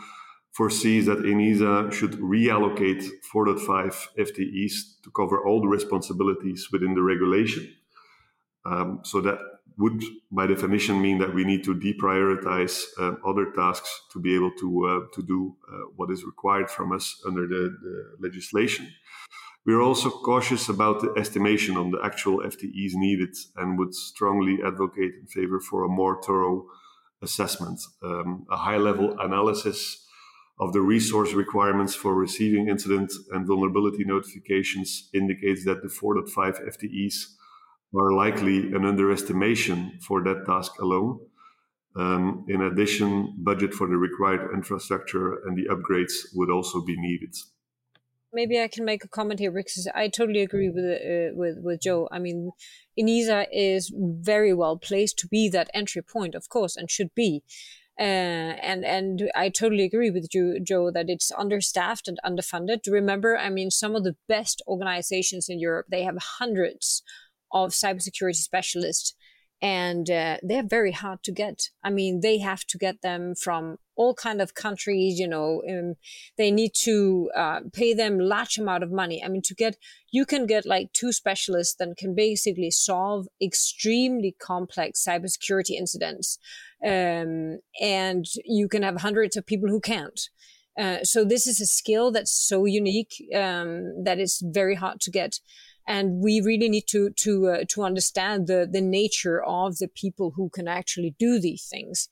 foresees 0.52 1.06
that 1.06 1.18
ENISA 1.18 1.92
should 1.92 2.12
reallocate 2.12 3.08
4.5 3.32 4.08
FTEs 4.18 5.00
to 5.04 5.10
cover 5.16 5.42
all 5.44 5.60
the 5.60 5.68
responsibilities 5.68 6.68
within 6.72 6.94
the 6.94 7.02
regulation. 7.02 7.72
Um, 8.66 9.00
so 9.04 9.20
that 9.22 9.38
would, 9.78 10.02
by 10.30 10.46
definition, 10.46 11.00
mean 11.00 11.18
that 11.18 11.34
we 11.34 11.44
need 11.44 11.64
to 11.64 11.74
deprioritize 11.74 12.82
uh, 12.98 13.14
other 13.26 13.52
tasks 13.52 14.02
to 14.12 14.20
be 14.20 14.34
able 14.34 14.50
to 14.58 14.86
uh, 14.86 15.14
to 15.14 15.22
do 15.22 15.56
uh, 15.72 15.86
what 15.96 16.10
is 16.10 16.24
required 16.24 16.68
from 16.70 16.92
us 16.92 17.22
under 17.26 17.46
the, 17.46 17.76
the, 17.82 18.16
legislation. 18.18 18.92
We 19.66 19.74
are 19.74 19.82
also 19.82 20.10
cautious 20.10 20.68
about 20.68 21.00
the 21.00 21.12
estimation 21.18 21.76
on 21.76 21.90
the 21.90 22.00
actual 22.02 22.38
FTEs 22.40 22.94
needed 22.94 23.36
and 23.56 23.78
would 23.78 23.94
strongly 23.94 24.58
advocate 24.64 25.12
in 25.20 25.26
favor 25.26 25.60
for 25.60 25.84
a 25.84 25.88
more 25.88 26.22
thorough 26.22 26.66
assessment, 27.22 27.78
um, 28.02 28.46
a 28.50 28.56
high-level 28.56 29.18
analysis 29.20 30.06
of 30.58 30.72
the 30.72 30.80
resource 30.80 31.34
requirements 31.34 31.94
for 31.94 32.14
receiving 32.14 32.68
incident 32.68 33.12
and 33.32 33.46
vulnerability 33.46 34.04
notifications 34.04 35.08
indicates 35.12 35.64
that 35.64 35.82
the 35.82 35.88
4.5 35.88 36.26
FTEs 36.68 37.14
are 37.94 38.12
likely 38.12 38.72
an 38.72 38.84
underestimation 38.84 39.98
for 40.06 40.22
that 40.22 40.44
task 40.46 40.78
alone. 40.80 41.18
Um, 41.96 42.44
in 42.48 42.62
addition, 42.62 43.34
budget 43.38 43.74
for 43.74 43.88
the 43.88 43.96
required 43.96 44.54
infrastructure 44.54 45.42
and 45.44 45.56
the 45.56 45.68
upgrades 45.74 46.12
would 46.34 46.50
also 46.50 46.82
be 46.82 46.96
needed. 46.98 47.34
Maybe 48.32 48.60
I 48.60 48.68
can 48.68 48.84
make 48.84 49.04
a 49.04 49.08
comment 49.08 49.40
here 49.40 49.50
because 49.50 49.88
I 49.94 50.08
totally 50.08 50.40
agree 50.40 50.70
with 50.70 50.84
uh, 50.84 51.34
with 51.34 51.56
with 51.60 51.80
Jo. 51.80 52.08
I 52.12 52.18
mean, 52.18 52.52
ENISA 52.98 53.46
is 53.52 53.92
very 53.96 54.54
well 54.54 54.76
placed 54.76 55.18
to 55.18 55.28
be 55.28 55.48
that 55.48 55.70
entry 55.74 56.02
point, 56.02 56.34
of 56.34 56.48
course, 56.48 56.76
and 56.76 56.90
should 56.90 57.14
be. 57.14 57.42
Uh, 57.98 58.54
and 58.62 58.84
and 58.84 59.30
I 59.34 59.48
totally 59.48 59.84
agree 59.84 60.10
with 60.10 60.28
you, 60.32 60.60
Jo, 60.60 60.90
that 60.90 61.10
it's 61.10 61.32
understaffed 61.32 62.08
and 62.08 62.18
underfunded. 62.24 62.80
Remember, 62.86 63.36
I 63.36 63.50
mean, 63.50 63.70
some 63.70 63.96
of 63.96 64.04
the 64.04 64.16
best 64.28 64.62
organizations 64.66 65.48
in 65.48 65.58
Europe 65.58 65.86
they 65.90 66.04
have 66.04 66.16
hundreds 66.38 67.02
of 67.52 67.70
cybersecurity 67.70 68.36
specialists 68.36 69.14
and 69.62 70.10
uh, 70.10 70.38
they're 70.42 70.66
very 70.66 70.92
hard 70.92 71.22
to 71.22 71.32
get 71.32 71.68
i 71.84 71.90
mean 71.90 72.20
they 72.20 72.38
have 72.38 72.64
to 72.64 72.78
get 72.78 73.02
them 73.02 73.34
from 73.34 73.76
all 74.00 74.14
kind 74.14 74.40
of 74.40 74.54
countries 74.54 75.18
you 75.22 75.28
know 75.34 75.62
um, 75.70 75.94
they 76.38 76.50
need 76.50 76.72
to 76.74 77.30
uh, 77.36 77.60
pay 77.72 77.92
them 77.94 78.18
large 78.18 78.56
amount 78.58 78.82
of 78.82 78.90
money. 79.02 79.22
I 79.24 79.28
mean 79.28 79.42
to 79.50 79.54
get 79.54 79.76
you 80.10 80.24
can 80.24 80.46
get 80.46 80.64
like 80.74 80.92
two 80.92 81.12
specialists 81.12 81.74
that 81.78 81.96
can 81.96 82.14
basically 82.14 82.70
solve 82.70 83.26
extremely 83.48 84.34
complex 84.50 85.04
cybersecurity 85.08 85.74
incidents 85.82 86.38
um, 86.84 87.58
and 87.80 88.24
you 88.44 88.68
can 88.68 88.82
have 88.82 89.00
hundreds 89.00 89.36
of 89.36 89.46
people 89.46 89.68
who 89.68 89.80
can't. 89.80 90.20
Uh, 90.78 91.04
so 91.04 91.24
this 91.24 91.46
is 91.46 91.60
a 91.60 91.66
skill 91.66 92.10
that's 92.10 92.32
so 92.48 92.64
unique 92.64 93.14
um, 93.34 94.04
that 94.04 94.18
it's 94.18 94.40
very 94.42 94.74
hard 94.74 95.00
to 95.00 95.10
get. 95.10 95.40
And 95.86 96.22
we 96.22 96.40
really 96.40 96.68
need 96.68 96.86
to 96.88 97.10
to 97.24 97.48
uh, 97.48 97.64
to 97.72 97.82
understand 97.82 98.46
the 98.46 98.68
the 98.70 98.80
nature 99.00 99.42
of 99.42 99.78
the 99.78 99.88
people 99.88 100.32
who 100.36 100.48
can 100.56 100.68
actually 100.68 101.14
do 101.18 101.40
these 101.40 101.66
things 101.68 102.08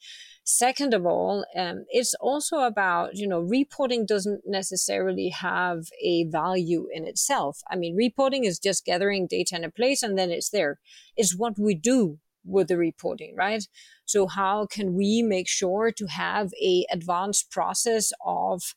second 0.48 0.94
of 0.94 1.04
all 1.04 1.44
um, 1.54 1.84
it's 1.90 2.14
also 2.14 2.60
about 2.60 3.14
you 3.14 3.28
know 3.28 3.40
reporting 3.40 4.06
doesn't 4.06 4.40
necessarily 4.46 5.28
have 5.28 5.88
a 6.02 6.24
value 6.24 6.88
in 6.90 7.04
itself. 7.06 7.60
I 7.70 7.76
mean 7.76 7.94
reporting 7.94 8.44
is 8.44 8.58
just 8.58 8.86
gathering 8.86 9.26
data 9.26 9.56
in 9.56 9.64
a 9.64 9.70
place 9.70 10.02
and 10.02 10.16
then 10.16 10.30
it's 10.30 10.48
there. 10.48 10.78
It's 11.16 11.36
what 11.36 11.58
we 11.58 11.74
do 11.74 12.18
with 12.46 12.68
the 12.68 12.78
reporting 12.78 13.34
right? 13.36 13.68
So 14.06 14.26
how 14.26 14.66
can 14.66 14.94
we 14.94 15.22
make 15.22 15.48
sure 15.48 15.92
to 15.92 16.06
have 16.06 16.50
a 16.62 16.86
advanced 16.90 17.50
process 17.50 18.10
of 18.24 18.74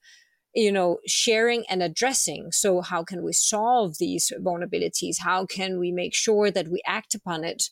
you 0.53 0.73
know 0.73 0.97
sharing 1.07 1.63
and 1.69 1.81
addressing? 1.81 2.51
So 2.51 2.81
how 2.81 3.05
can 3.05 3.23
we 3.23 3.31
solve 3.31 3.97
these 3.97 4.29
vulnerabilities? 4.41 5.19
How 5.21 5.45
can 5.45 5.79
we 5.79 5.93
make 5.93 6.13
sure 6.13 6.51
that 6.51 6.67
we 6.67 6.81
act 6.85 7.15
upon 7.15 7.45
it? 7.45 7.69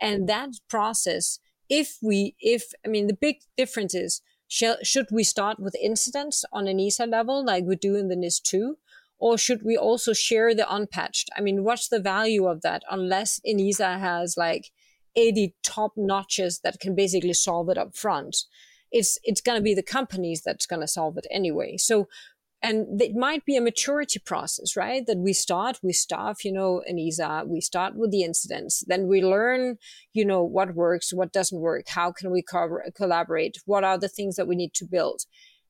And 0.00 0.28
that 0.28 0.50
process 0.68 1.38
if 1.68 1.98
we 2.02 2.34
if 2.40 2.72
i 2.84 2.88
mean 2.88 3.06
the 3.06 3.14
big 3.14 3.36
difference 3.56 3.94
is 3.94 4.22
shall, 4.48 4.76
should 4.82 5.06
we 5.10 5.22
start 5.22 5.60
with 5.60 5.76
incidents 5.80 6.44
on 6.52 6.64
ENISA 6.64 7.08
level 7.08 7.44
like 7.44 7.64
we 7.64 7.76
do 7.76 7.94
in 7.94 8.08
the 8.08 8.16
NIS2 8.16 8.74
or 9.18 9.36
should 9.36 9.62
we 9.62 9.76
also 9.76 10.12
share 10.12 10.54
the 10.54 10.72
unpatched? 10.72 11.28
I 11.36 11.40
mean 11.40 11.64
what's 11.64 11.88
the 11.88 12.00
value 12.00 12.46
of 12.46 12.62
that 12.62 12.82
unless 12.90 13.40
ENISA 13.46 14.00
has 14.00 14.36
like 14.36 14.70
80 15.16 15.54
top 15.62 15.92
notches 15.96 16.60
that 16.60 16.80
can 16.80 16.94
basically 16.94 17.34
solve 17.34 17.68
it 17.68 17.78
up 17.78 17.96
front? 17.96 18.36
It's 18.90 19.18
it's 19.22 19.42
going 19.42 19.58
to 19.58 19.62
be 19.62 19.74
the 19.74 19.82
companies 19.82 20.42
that's 20.42 20.66
going 20.66 20.80
to 20.80 20.88
solve 20.88 21.18
it 21.18 21.26
anyway. 21.30 21.76
So 21.76 22.08
and 22.62 23.00
it 23.00 23.14
might 23.14 23.44
be 23.44 23.56
a 23.56 23.60
maturity 23.60 24.18
process 24.18 24.76
right? 24.76 25.06
That 25.06 25.18
we 25.18 25.32
start 25.32 25.78
we 25.82 25.92
staff 25.92 26.44
you 26.44 26.52
know 26.52 26.82
ENISA 26.90 27.46
we 27.46 27.60
start 27.60 27.96
with 27.96 28.10
the 28.10 28.22
incidents. 28.22 28.84
Then 28.86 29.06
we 29.06 29.22
learn 29.22 29.78
you 30.12 30.24
know 30.24 30.42
what 30.42 30.74
works 30.74 31.12
what 31.12 31.32
doesn't 31.32 31.60
work 31.60 31.88
how 31.88 32.12
can 32.12 32.30
we 32.30 32.42
co- 32.42 32.80
collaborate 32.94 33.58
what 33.66 33.84
are 33.84 33.98
the 33.98 34.08
things 34.08 34.36
that 34.36 34.48
we 34.48 34.56
need 34.56 34.74
to 34.74 34.84
build? 34.84 35.22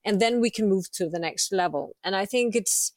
And 0.04 0.20
then 0.20 0.40
we 0.40 0.50
can 0.50 0.68
move 0.68 0.90
to 0.92 1.08
the 1.08 1.18
next 1.18 1.52
level. 1.52 1.96
And 2.04 2.16
i 2.16 2.24
think 2.24 2.54
it's 2.54 2.92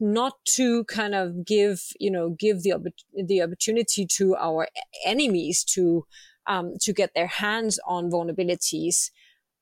not 0.00 0.32
to 0.46 0.84
kind 0.84 1.14
of 1.14 1.44
give 1.44 1.82
you 2.00 2.10
know 2.10 2.30
give 2.30 2.62
the 2.62 2.74
the 3.14 3.42
opportunity 3.42 4.06
to 4.06 4.34
our 4.36 4.66
enemies 5.04 5.62
to 5.62 6.06
um, 6.46 6.72
to 6.80 6.92
get 6.92 7.12
their 7.14 7.26
hands 7.26 7.78
on 7.86 8.10
vulnerabilities 8.10 9.10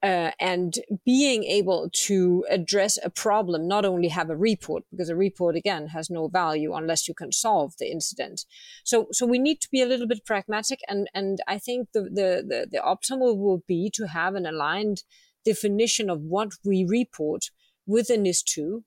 uh, 0.02 0.30
and 0.38 0.78
being 1.04 1.42
able 1.44 1.90
to 1.92 2.44
address 2.50 2.98
a 3.02 3.10
problem, 3.10 3.66
not 3.66 3.84
only 3.84 4.08
have 4.08 4.30
a 4.30 4.36
report, 4.36 4.84
because 4.90 5.08
a 5.08 5.16
report 5.16 5.56
again 5.56 5.88
has 5.88 6.08
no 6.08 6.28
value 6.28 6.74
unless 6.74 7.08
you 7.08 7.14
can 7.14 7.32
solve 7.32 7.74
the 7.78 7.90
incident. 7.90 8.44
So, 8.84 9.08
so 9.10 9.26
we 9.26 9.38
need 9.38 9.60
to 9.60 9.68
be 9.70 9.82
a 9.82 9.86
little 9.86 10.06
bit 10.06 10.24
pragmatic, 10.24 10.80
and 10.88 11.08
and 11.14 11.40
I 11.48 11.58
think 11.58 11.88
the 11.92 12.02
the 12.02 12.44
the, 12.46 12.68
the 12.70 12.78
optimal 12.78 13.36
will 13.36 13.62
be 13.66 13.90
to 13.94 14.06
have 14.06 14.34
an 14.34 14.46
aligned 14.46 15.02
definition 15.44 16.10
of 16.10 16.20
what 16.20 16.50
we 16.64 16.84
report 16.84 17.46
within 17.86 18.24
NIS2 18.24 18.82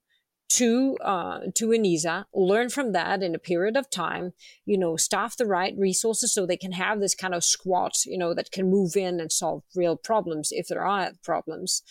to 0.56 0.98
uh, 1.04 1.40
to 1.56 1.68
ENISA, 1.70 2.26
learn 2.34 2.70
from 2.70 2.92
that 2.92 3.24
in 3.24 3.36
a 3.36 3.40
period 3.40 3.78
of 3.78 3.90
time, 3.90 4.34
you 4.66 4.78
know, 4.78 4.98
staff 4.98 5.38
the 5.38 5.46
right 5.46 5.74
resources 5.78 6.34
so 6.34 6.46
they 6.46 6.58
can 6.58 6.74
have 6.74 7.00
this 7.00 7.16
kind 7.16 7.34
of 7.34 7.44
squad, 7.44 7.94
you 8.06 8.18
know, 8.18 8.34
that 8.34 8.52
can 8.52 8.70
move 8.70 8.96
in 8.96 9.20
and 9.20 9.32
solve 9.32 9.64
real 9.76 9.96
problems 9.96 10.50
if 10.52 10.68
there 10.68 10.86
are 10.86 11.12
problems. 11.24 11.84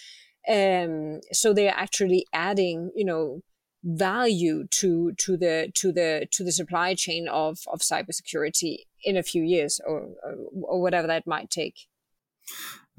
Um, 0.49 1.21
so 1.33 1.53
they're 1.53 1.75
actually 1.75 2.27
adding, 2.33 2.91
you 2.95 3.05
know, 3.05 3.43
value 3.83 4.67
to 4.71 5.13
to 5.13 5.37
the 5.37 5.71
to 5.75 5.91
the 5.93 6.27
to 6.31 6.45
the 6.45 6.53
supply 6.53 6.95
chain 6.95 7.29
of 7.29 7.61
of 7.73 7.81
cybersecurity 7.81 8.79
in 9.05 9.17
a 9.17 9.23
few 9.23 9.43
years 9.43 9.81
or 9.87 10.11
or, 10.23 10.35
or 10.65 10.83
whatever 10.83 11.07
that 11.07 11.27
might 11.27 11.51
take. 11.51 11.87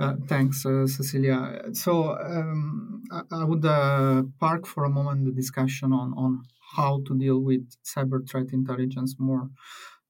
Uh, 0.01 0.15
thanks, 0.27 0.65
uh, 0.65 0.87
Cecilia. 0.87 1.61
So 1.73 2.17
um, 2.17 3.03
I, 3.11 3.21
I, 3.41 3.43
would 3.43 3.63
uh, 3.63 4.23
park 4.39 4.65
for 4.65 4.83
a 4.85 4.89
moment 4.89 5.25
the 5.25 5.31
discussion 5.31 5.93
on, 5.93 6.13
on 6.17 6.43
how 6.75 7.03
to 7.05 7.15
deal 7.15 7.39
with 7.39 7.63
cyber 7.83 8.27
threat 8.27 8.47
intelligence 8.51 9.15
more 9.19 9.49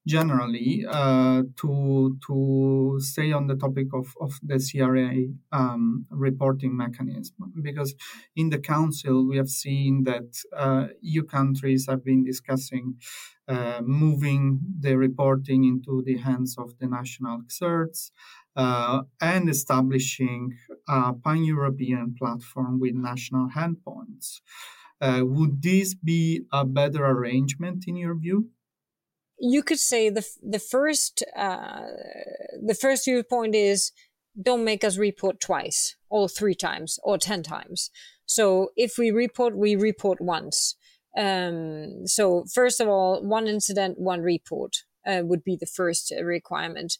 generally 0.06 0.84
uh, 0.88 1.42
to 1.56 2.18
to 2.26 2.96
stay 3.00 3.32
on 3.32 3.46
the 3.46 3.54
topic 3.54 3.88
of, 3.94 4.06
of 4.20 4.38
the 4.42 4.58
CRA 4.58 5.12
um, 5.52 6.06
reporting 6.10 6.76
mechanism 6.76 7.52
because 7.62 7.94
in 8.34 8.50
the 8.50 8.58
council 8.58 9.26
we 9.28 9.36
have 9.36 9.48
seen 9.48 10.04
that 10.04 10.42
uh, 10.56 10.88
EU 11.02 11.22
countries 11.22 11.86
have 11.88 12.04
been 12.04 12.24
discussing 12.24 12.96
uh, 13.48 13.80
moving 13.82 14.60
the 14.80 14.96
reporting 14.96 15.64
into 15.64 16.02
the 16.04 16.16
hands 16.16 16.56
of 16.58 16.78
the 16.78 16.86
national 16.86 17.40
experts 17.44 18.10
uh, 18.56 19.02
and 19.20 19.48
establishing 19.48 20.52
a 20.88 21.12
pan-European 21.12 22.14
platform 22.18 22.78
with 22.80 22.94
national 22.94 23.48
handpoints. 23.50 24.40
Uh, 25.00 25.22
would 25.24 25.60
this 25.62 25.94
be 25.94 26.42
a 26.52 26.64
better 26.64 27.04
arrangement 27.04 27.84
in 27.88 27.96
your 27.96 28.14
view? 28.14 28.48
You 29.42 29.62
could 29.64 29.80
say 29.80 30.08
the 30.08 30.24
the 30.40 30.60
first 30.60 31.24
uh, 31.36 31.82
the 32.64 32.76
first 32.80 33.04
viewpoint 33.04 33.56
is 33.56 33.90
don't 34.40 34.64
make 34.64 34.84
us 34.84 34.96
report 34.96 35.40
twice 35.40 35.96
or 36.08 36.28
three 36.28 36.54
times 36.54 36.98
or 37.02 37.18
ten 37.18 37.42
times. 37.42 37.90
So 38.24 38.70
if 38.76 38.96
we 38.96 39.10
report, 39.10 39.56
we 39.56 39.74
report 39.74 40.20
once. 40.20 40.76
Um, 41.18 42.06
so 42.06 42.44
first 42.54 42.80
of 42.80 42.88
all, 42.88 43.20
one 43.22 43.46
incident, 43.48 43.98
one 43.98 44.22
report 44.22 44.84
uh, 45.06 45.22
would 45.24 45.44
be 45.44 45.56
the 45.56 45.66
first 45.66 46.14
requirement. 46.22 46.98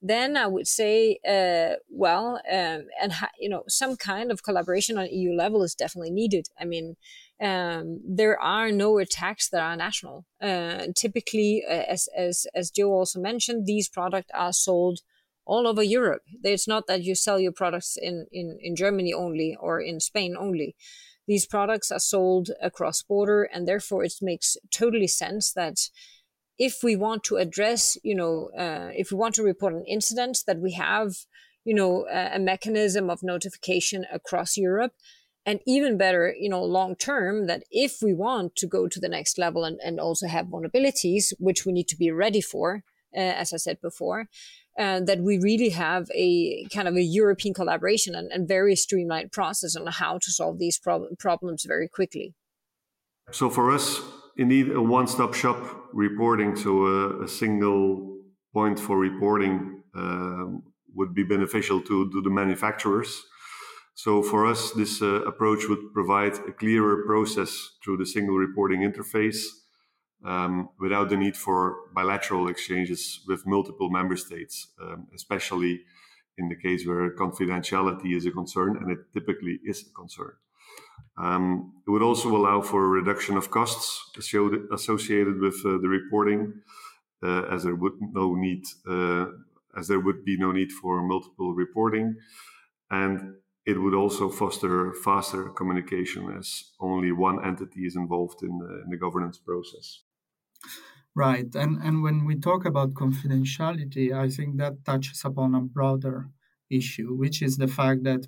Then 0.00 0.36
I 0.36 0.46
would 0.46 0.66
say, 0.66 1.18
uh, 1.28 1.76
well, 1.90 2.40
um, 2.50 2.86
and 3.00 3.12
ha- 3.12 3.30
you 3.38 3.48
know, 3.48 3.64
some 3.68 3.96
kind 3.96 4.30
of 4.30 4.42
collaboration 4.42 4.98
on 4.98 5.08
EU 5.10 5.32
level 5.32 5.62
is 5.62 5.74
definitely 5.74 6.10
needed. 6.10 6.46
I 6.58 6.64
mean, 6.64 6.96
um, 7.42 8.00
there 8.06 8.40
are 8.40 8.70
no 8.70 8.98
attacks 8.98 9.48
that 9.48 9.60
are 9.60 9.76
national. 9.76 10.24
Uh, 10.40 10.86
typically, 10.94 11.64
uh, 11.68 11.72
as, 11.88 12.08
as, 12.16 12.46
as 12.54 12.70
Jo 12.70 12.92
also 12.92 13.20
mentioned, 13.20 13.66
these 13.66 13.88
products 13.88 14.30
are 14.32 14.52
sold 14.52 15.00
all 15.44 15.66
over 15.66 15.82
Europe. 15.82 16.22
It's 16.44 16.68
not 16.68 16.86
that 16.86 17.02
you 17.02 17.16
sell 17.16 17.40
your 17.40 17.50
products 17.50 17.98
in, 18.00 18.26
in, 18.30 18.58
in 18.60 18.76
Germany 18.76 19.12
only 19.12 19.56
or 19.58 19.80
in 19.80 19.98
Spain 19.98 20.36
only. 20.38 20.76
These 21.26 21.46
products 21.46 21.90
are 21.90 21.98
sold 21.98 22.50
across 22.62 23.02
border, 23.02 23.42
and 23.42 23.66
therefore 23.66 24.04
it 24.04 24.14
makes 24.22 24.56
totally 24.70 25.08
sense 25.08 25.52
that 25.52 25.78
if 26.58 26.84
we 26.84 26.94
want 26.94 27.24
to 27.24 27.38
address, 27.38 27.98
you 28.04 28.14
know, 28.14 28.50
uh, 28.56 28.90
if 28.94 29.10
we 29.10 29.16
want 29.16 29.34
to 29.34 29.42
report 29.42 29.74
an 29.74 29.84
incident, 29.88 30.38
that 30.46 30.60
we 30.60 30.72
have, 30.74 31.14
you 31.64 31.74
know, 31.74 32.06
a, 32.08 32.36
a 32.36 32.38
mechanism 32.38 33.10
of 33.10 33.22
notification 33.24 34.06
across 34.12 34.56
Europe 34.56 34.92
and 35.44 35.60
even 35.66 35.98
better, 35.98 36.34
you 36.38 36.48
know, 36.48 36.62
long 36.62 36.94
term, 36.94 37.46
that 37.46 37.64
if 37.70 37.98
we 38.00 38.14
want 38.14 38.54
to 38.56 38.66
go 38.66 38.86
to 38.86 39.00
the 39.00 39.08
next 39.08 39.38
level 39.38 39.64
and, 39.64 39.80
and 39.84 39.98
also 39.98 40.26
have 40.28 40.46
vulnerabilities, 40.46 41.32
which 41.38 41.66
we 41.66 41.72
need 41.72 41.88
to 41.88 41.96
be 41.96 42.10
ready 42.10 42.40
for, 42.40 42.84
uh, 43.16 43.20
as 43.20 43.52
I 43.52 43.56
said 43.56 43.80
before, 43.80 44.28
uh, 44.78 45.00
that 45.00 45.20
we 45.20 45.38
really 45.38 45.70
have 45.70 46.08
a 46.14 46.64
kind 46.72 46.88
of 46.88 46.96
a 46.96 47.02
European 47.02 47.54
collaboration 47.54 48.14
and, 48.14 48.30
and 48.32 48.48
very 48.48 48.76
streamlined 48.76 49.32
process 49.32 49.76
on 49.76 49.86
how 49.86 50.18
to 50.18 50.30
solve 50.30 50.58
these 50.58 50.78
prob- 50.78 51.18
problems 51.18 51.64
very 51.66 51.88
quickly. 51.88 52.34
So 53.30 53.50
for 53.50 53.70
us, 53.70 54.00
indeed, 54.36 54.70
a 54.70 54.80
one-stop 54.80 55.34
shop 55.34 55.58
reporting, 55.92 56.56
so 56.56 56.86
a, 56.86 57.24
a 57.24 57.28
single 57.28 58.16
point 58.54 58.78
for 58.78 58.98
reporting 58.98 59.82
um, 59.94 60.62
would 60.94 61.14
be 61.14 61.22
beneficial 61.22 61.80
to, 61.80 62.10
to 62.10 62.22
the 62.22 62.30
manufacturers 62.30 63.22
so 63.94 64.22
for 64.22 64.46
us, 64.46 64.72
this 64.72 65.02
uh, 65.02 65.22
approach 65.22 65.68
would 65.68 65.92
provide 65.92 66.34
a 66.48 66.52
clearer 66.52 67.04
process 67.06 67.72
through 67.84 67.98
the 67.98 68.06
single 68.06 68.36
reporting 68.36 68.80
interface 68.80 69.44
um, 70.24 70.70
without 70.78 71.10
the 71.10 71.16
need 71.16 71.36
for 71.36 71.76
bilateral 71.94 72.48
exchanges 72.48 73.20
with 73.26 73.46
multiple 73.46 73.90
member 73.90 74.16
states, 74.16 74.68
um, 74.80 75.08
especially 75.14 75.82
in 76.38 76.48
the 76.48 76.56
case 76.56 76.86
where 76.86 77.14
confidentiality 77.16 78.16
is 78.16 78.24
a 78.24 78.30
concern, 78.30 78.76
and 78.78 78.90
it 78.90 78.98
typically 79.12 79.60
is 79.64 79.84
a 79.86 79.94
concern. 79.94 80.32
Um, 81.18 81.74
it 81.86 81.90
would 81.90 82.02
also 82.02 82.34
allow 82.34 82.62
for 82.62 82.84
a 82.84 82.88
reduction 82.88 83.36
of 83.36 83.50
costs 83.50 84.10
associated 84.16 85.40
with 85.40 85.56
uh, 85.66 85.78
the 85.82 85.88
reporting, 85.88 86.54
uh, 87.22 87.42
as 87.42 87.64
there 87.64 87.74
would 87.74 87.94
no 88.00 88.34
need, 88.34 88.64
uh, 88.88 89.26
as 89.76 89.88
there 89.88 90.00
would 90.00 90.24
be 90.24 90.38
no 90.38 90.52
need 90.52 90.72
for 90.72 91.02
multiple 91.02 91.52
reporting, 91.52 92.16
and 92.90 93.34
it 93.64 93.80
would 93.80 93.94
also 93.94 94.28
foster 94.28 94.92
faster 94.92 95.50
communication 95.50 96.36
as 96.36 96.72
only 96.80 97.12
one 97.12 97.44
entity 97.44 97.86
is 97.86 97.96
involved 97.96 98.42
in 98.42 98.58
the, 98.58 98.82
in 98.84 98.90
the 98.90 98.96
governance 98.96 99.38
process. 99.38 100.02
Right. 101.14 101.54
And, 101.54 101.78
and 101.82 102.02
when 102.02 102.24
we 102.24 102.36
talk 102.36 102.64
about 102.64 102.94
confidentiality, 102.94 104.12
I 104.12 104.28
think 104.28 104.56
that 104.56 104.84
touches 104.84 105.22
upon 105.24 105.54
a 105.54 105.60
broader 105.60 106.30
issue, 106.70 107.14
which 107.14 107.42
is 107.42 107.56
the 107.58 107.68
fact 107.68 108.02
that 108.04 108.26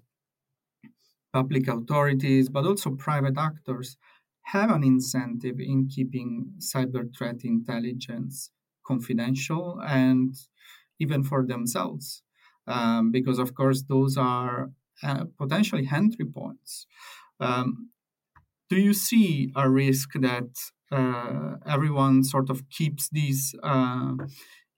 public 1.32 1.66
authorities, 1.66 2.48
but 2.48 2.66
also 2.66 2.90
private 2.90 3.36
actors, 3.38 3.96
have 4.42 4.70
an 4.70 4.84
incentive 4.84 5.58
in 5.58 5.88
keeping 5.88 6.52
cyber 6.58 7.12
threat 7.16 7.42
intelligence 7.44 8.50
confidential 8.86 9.80
and 9.84 10.34
even 11.00 11.24
for 11.24 11.44
themselves. 11.44 12.22
Um, 12.66 13.10
because, 13.10 13.38
of 13.38 13.54
course, 13.54 13.82
those 13.82 14.16
are 14.16 14.70
potentially 15.38 15.88
entry 15.92 16.24
points. 16.24 16.86
Um, 17.40 17.90
do 18.70 18.76
you 18.76 18.94
see 18.94 19.52
a 19.54 19.68
risk 19.68 20.10
that 20.14 20.50
uh, 20.90 21.56
everyone 21.66 22.24
sort 22.24 22.50
of 22.50 22.68
keeps 22.70 23.08
this 23.10 23.54
uh, 23.62 24.12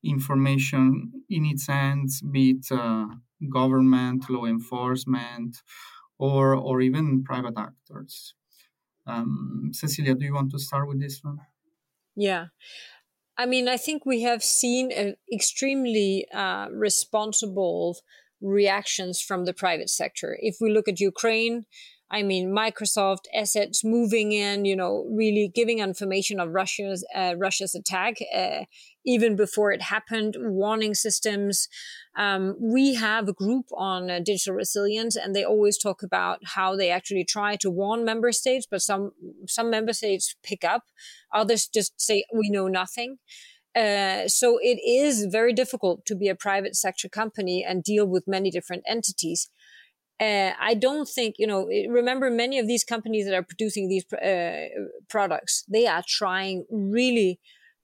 information 0.05 1.13
in 1.29 1.45
its 1.45 1.67
hands, 1.67 2.21
be 2.23 2.51
it 2.51 2.67
uh, 2.71 3.07
government, 3.53 4.29
law 4.31 4.45
enforcement, 4.45 5.57
or 6.19 6.55
or 6.55 6.81
even 6.81 7.23
private 7.25 7.55
actors? 7.57 8.35
Um, 9.07 9.71
Cecilia, 9.73 10.15
do 10.15 10.25
you 10.25 10.35
want 10.35 10.51
to 10.53 10.59
start 10.59 10.89
with 10.89 11.01
this 11.01 11.21
one? 11.23 11.39
Yeah. 12.17 12.47
I 13.39 13.47
mean, 13.47 13.69
I 13.69 13.77
think 13.77 14.07
we 14.07 14.23
have 14.23 14.43
seen 14.43 14.91
an 14.91 15.17
extremely 15.33 16.27
uh, 16.33 16.69
responsible 16.71 17.99
reactions 18.41 19.21
from 19.21 19.45
the 19.45 19.55
private 19.55 19.91
sector. 19.91 20.39
If 20.41 20.57
we 20.61 20.71
look 20.71 20.89
at 20.89 21.01
Ukraine, 21.01 21.67
I 22.09 22.23
mean, 22.23 22.51
Microsoft 22.53 23.25
assets 23.35 23.83
moving 23.85 24.31
in, 24.31 24.65
you 24.65 24.77
know, 24.77 25.05
really 25.11 25.51
giving 25.53 25.81
information 25.81 26.39
of 26.39 26.55
Russia's 26.55 27.05
uh, 27.15 27.35
Russia's 27.37 27.75
attack 27.75 28.19
uh, 28.35 28.65
even 29.05 29.35
before 29.35 29.73
it 29.73 29.83
happened, 29.83 30.37
warning 30.39 30.95
systems. 30.95 31.69
Um, 32.17 32.57
we 32.61 32.95
have 32.95 33.29
a 33.29 33.33
group 33.33 33.67
on 33.77 34.09
uh, 34.09 34.21
digital 34.21 34.55
resilience, 34.55 35.17
and 35.17 35.35
they 35.35 35.43
always 35.43 35.79
talk 35.79 36.03
about 36.03 36.39
how 36.45 36.77
they 36.77 36.91
actually 36.91 37.25
try 37.25 37.57
to 37.57 37.71
warn 37.71 38.05
member 38.05 38.31
states, 38.31 38.69
but 38.71 38.83
some 38.83 39.11
some 39.49 39.69
member 39.69 39.93
states 39.93 40.37
pick 40.45 40.63
up, 40.63 40.85
others 41.35 41.67
just 41.67 42.01
say 42.01 42.25
we 42.33 42.51
know 42.51 42.69
nothing. 42.69 43.19
Uh, 43.77 44.27
so 44.27 44.59
it 44.63 44.81
is 44.83 45.27
very 45.31 45.53
difficult 45.53 46.07
to 46.07 46.17
be 46.17 46.29
a 46.29 46.35
private 46.35 46.75
sector 46.75 47.09
company 47.09 47.65
and 47.67 47.85
deal 47.85 48.07
with 48.07 48.25
many 48.27 48.51
different 48.51 48.83
entities. 48.89 49.51
Uh, 50.19 50.53
I 50.59 50.73
don't 50.73 51.07
think, 51.07 51.35
you 51.39 51.47
know, 51.47 51.67
remember 51.89 52.31
many 52.31 52.59
of 52.59 52.67
these 52.67 52.85
companies 52.85 53.27
that 53.27 53.35
are 53.35 53.43
producing 53.43 53.89
these 53.89 54.11
uh, 54.15 54.69
products, 55.11 55.65
they 55.69 55.87
are 55.87 56.03
trying 56.07 56.65
really 56.71 57.39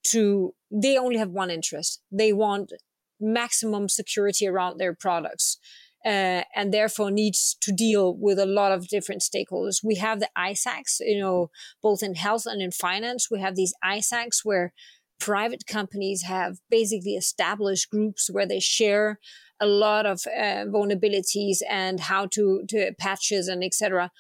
to, 0.05 0.55
they 0.70 0.96
only 0.96 1.18
have 1.18 1.28
one 1.28 1.50
interest. 1.50 2.00
They 2.11 2.33
want 2.33 2.72
maximum 3.20 3.90
security 3.90 4.48
around 4.48 4.78
their 4.78 4.94
products. 4.94 5.59
Uh, 6.05 6.42
and 6.57 6.74
therefore 6.74 7.12
needs 7.12 7.57
to 7.61 7.70
deal 7.70 8.16
with 8.16 8.37
a 8.37 8.44
lot 8.44 8.72
of 8.72 8.88
different 8.88 9.22
stakeholders. 9.22 9.85
We 9.85 9.94
have 9.96 10.18
the 10.18 10.28
ISACs, 10.37 10.96
you 10.98 11.20
know, 11.20 11.50
both 11.81 12.02
in 12.02 12.16
health 12.16 12.42
and 12.44 12.61
in 12.61 12.72
finance. 12.72 13.28
We 13.31 13.40
have 13.40 13.55
these 13.55 13.72
ISACs 13.85 14.38
where 14.42 14.72
private 15.18 15.66
companies 15.66 16.22
have 16.22 16.59
basically 16.70 17.14
established 17.14 17.90
groups 17.90 18.29
where 18.31 18.46
they 18.46 18.61
share 18.61 19.18
a 19.62 19.66
lot 19.66 20.07
of 20.07 20.22
uh, 20.27 20.66
vulnerabilities 20.66 21.59
and 21.70 22.01
how 22.01 22.27
to, 22.27 22.64
to 22.68 22.92
patches 22.98 23.46
and 23.46 23.62
etc 23.62 24.11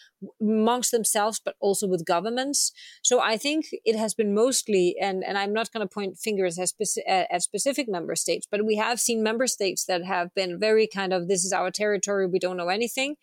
amongst 0.40 0.92
themselves 0.92 1.40
but 1.44 1.56
also 1.60 1.88
with 1.88 2.06
governments. 2.06 2.70
So 3.02 3.20
i 3.20 3.36
think 3.36 3.66
it 3.84 3.96
has 3.96 4.14
been 4.14 4.32
mostly 4.34 4.94
and 5.00 5.24
and 5.24 5.36
i'm 5.36 5.52
not 5.52 5.72
going 5.72 5.86
to 5.86 5.92
point 5.92 6.16
fingers 6.16 6.58
at, 6.58 6.68
speci- 6.68 7.02
at 7.06 7.42
specific 7.42 7.88
member 7.88 8.14
states 8.14 8.46
but 8.48 8.64
we 8.64 8.76
have 8.76 9.00
seen 9.00 9.22
member 9.22 9.48
states 9.48 9.84
that 9.86 10.04
have 10.04 10.32
been 10.34 10.60
very 10.60 10.86
kind 10.86 11.12
of 11.12 11.26
this 11.26 11.44
is 11.44 11.52
our 11.52 11.70
territory 11.70 12.26
we 12.26 12.38
don't 12.38 12.56
know 12.56 12.68
anything 12.68 13.16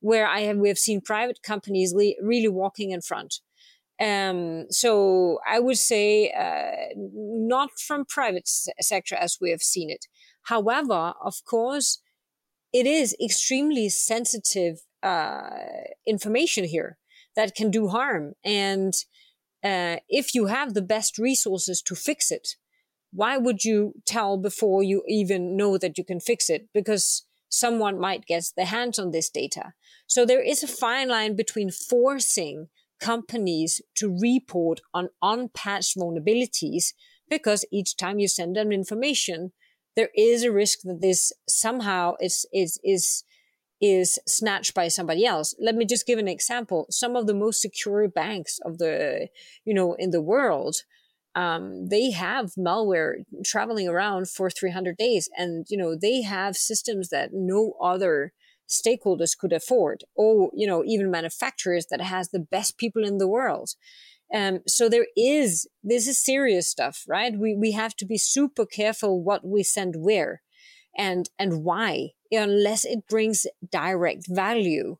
where 0.00 0.26
i 0.26 0.40
have 0.40 0.56
we 0.56 0.68
have 0.68 0.78
seen 0.78 1.00
private 1.00 1.42
companies 1.42 1.92
le- 1.92 2.20
really 2.22 2.48
walking 2.48 2.90
in 2.92 3.00
front 3.00 3.40
um, 4.00 4.66
so 4.70 5.38
I 5.46 5.58
would 5.60 5.78
say 5.78 6.30
uh, 6.32 6.94
not 6.96 7.70
from 7.78 8.04
private 8.04 8.48
sector 8.48 9.14
as 9.14 9.38
we 9.40 9.50
have 9.50 9.62
seen 9.62 9.90
it. 9.90 10.06
However, 10.42 11.14
of 11.24 11.44
course, 11.44 12.00
it 12.72 12.86
is 12.86 13.16
extremely 13.22 13.88
sensitive 13.88 14.80
uh, 15.02 15.50
information 16.06 16.64
here 16.64 16.98
that 17.36 17.54
can 17.54 17.70
do 17.70 17.88
harm. 17.88 18.34
And 18.44 18.92
uh, 19.64 19.96
if 20.08 20.34
you 20.34 20.46
have 20.46 20.74
the 20.74 20.82
best 20.82 21.18
resources 21.18 21.80
to 21.82 21.94
fix 21.94 22.30
it, 22.30 22.56
why 23.12 23.38
would 23.38 23.64
you 23.64 23.94
tell 24.04 24.36
before 24.36 24.82
you 24.82 25.02
even 25.08 25.56
know 25.56 25.78
that 25.78 25.96
you 25.96 26.04
can 26.04 26.20
fix 26.20 26.50
it? 26.50 26.68
Because 26.74 27.24
someone 27.48 27.98
might 27.98 28.26
get 28.26 28.44
their 28.56 28.66
hands 28.66 28.98
on 28.98 29.10
this 29.10 29.30
data. 29.30 29.72
So 30.06 30.26
there 30.26 30.42
is 30.42 30.62
a 30.62 30.68
fine 30.68 31.08
line 31.08 31.34
between 31.34 31.70
forcing 31.70 32.68
companies 33.00 33.80
to 33.96 34.16
report 34.20 34.80
on 34.94 35.08
unpatched 35.22 35.96
vulnerabilities 35.96 36.92
because 37.28 37.64
each 37.72 37.96
time 37.96 38.18
you 38.18 38.28
send 38.28 38.56
them 38.56 38.72
information, 38.72 39.52
there 39.96 40.10
is 40.16 40.42
a 40.42 40.52
risk 40.52 40.80
that 40.84 41.00
this 41.00 41.32
somehow 41.48 42.14
is 42.20 42.46
is 42.52 42.78
is 42.84 43.24
is 43.80 44.18
snatched 44.26 44.74
by 44.74 44.88
somebody 44.88 45.26
else. 45.26 45.54
Let 45.60 45.74
me 45.74 45.84
just 45.84 46.06
give 46.06 46.18
an 46.18 46.28
example. 46.28 46.86
Some 46.90 47.14
of 47.14 47.26
the 47.26 47.34
most 47.34 47.60
secure 47.60 48.08
banks 48.08 48.58
of 48.64 48.78
the 48.78 49.28
you 49.64 49.74
know 49.74 49.94
in 49.94 50.10
the 50.10 50.22
world 50.22 50.82
um, 51.36 51.88
they 51.88 52.10
have 52.12 52.54
malware 52.58 53.24
traveling 53.44 53.86
around 53.86 54.28
for 54.28 54.48
300 54.48 54.96
days 54.96 55.28
and 55.36 55.66
you 55.68 55.76
know 55.76 55.94
they 55.94 56.22
have 56.22 56.56
systems 56.56 57.10
that 57.10 57.30
no 57.32 57.74
other 57.80 58.32
stakeholders 58.68 59.36
could 59.36 59.52
afford 59.52 60.04
or 60.14 60.50
you 60.54 60.66
know 60.66 60.82
even 60.84 61.10
manufacturers 61.10 61.86
that 61.90 62.00
has 62.00 62.30
the 62.30 62.40
best 62.40 62.78
people 62.78 63.04
in 63.04 63.18
the 63.18 63.28
world. 63.28 63.70
Um, 64.34 64.60
so 64.66 64.88
there 64.88 65.06
is 65.16 65.68
this 65.84 66.08
is 66.08 66.22
serious 66.22 66.68
stuff 66.68 67.04
right? 67.08 67.36
We 67.38 67.54
we 67.54 67.72
have 67.72 67.94
to 67.96 68.06
be 68.06 68.18
super 68.18 68.66
careful 68.66 69.22
what 69.22 69.46
we 69.46 69.62
send 69.62 69.94
where 69.98 70.42
and 70.96 71.28
and 71.38 71.64
why. 71.64 72.10
Unless 72.32 72.84
it 72.84 73.06
brings 73.08 73.46
direct 73.70 74.26
value 74.28 74.96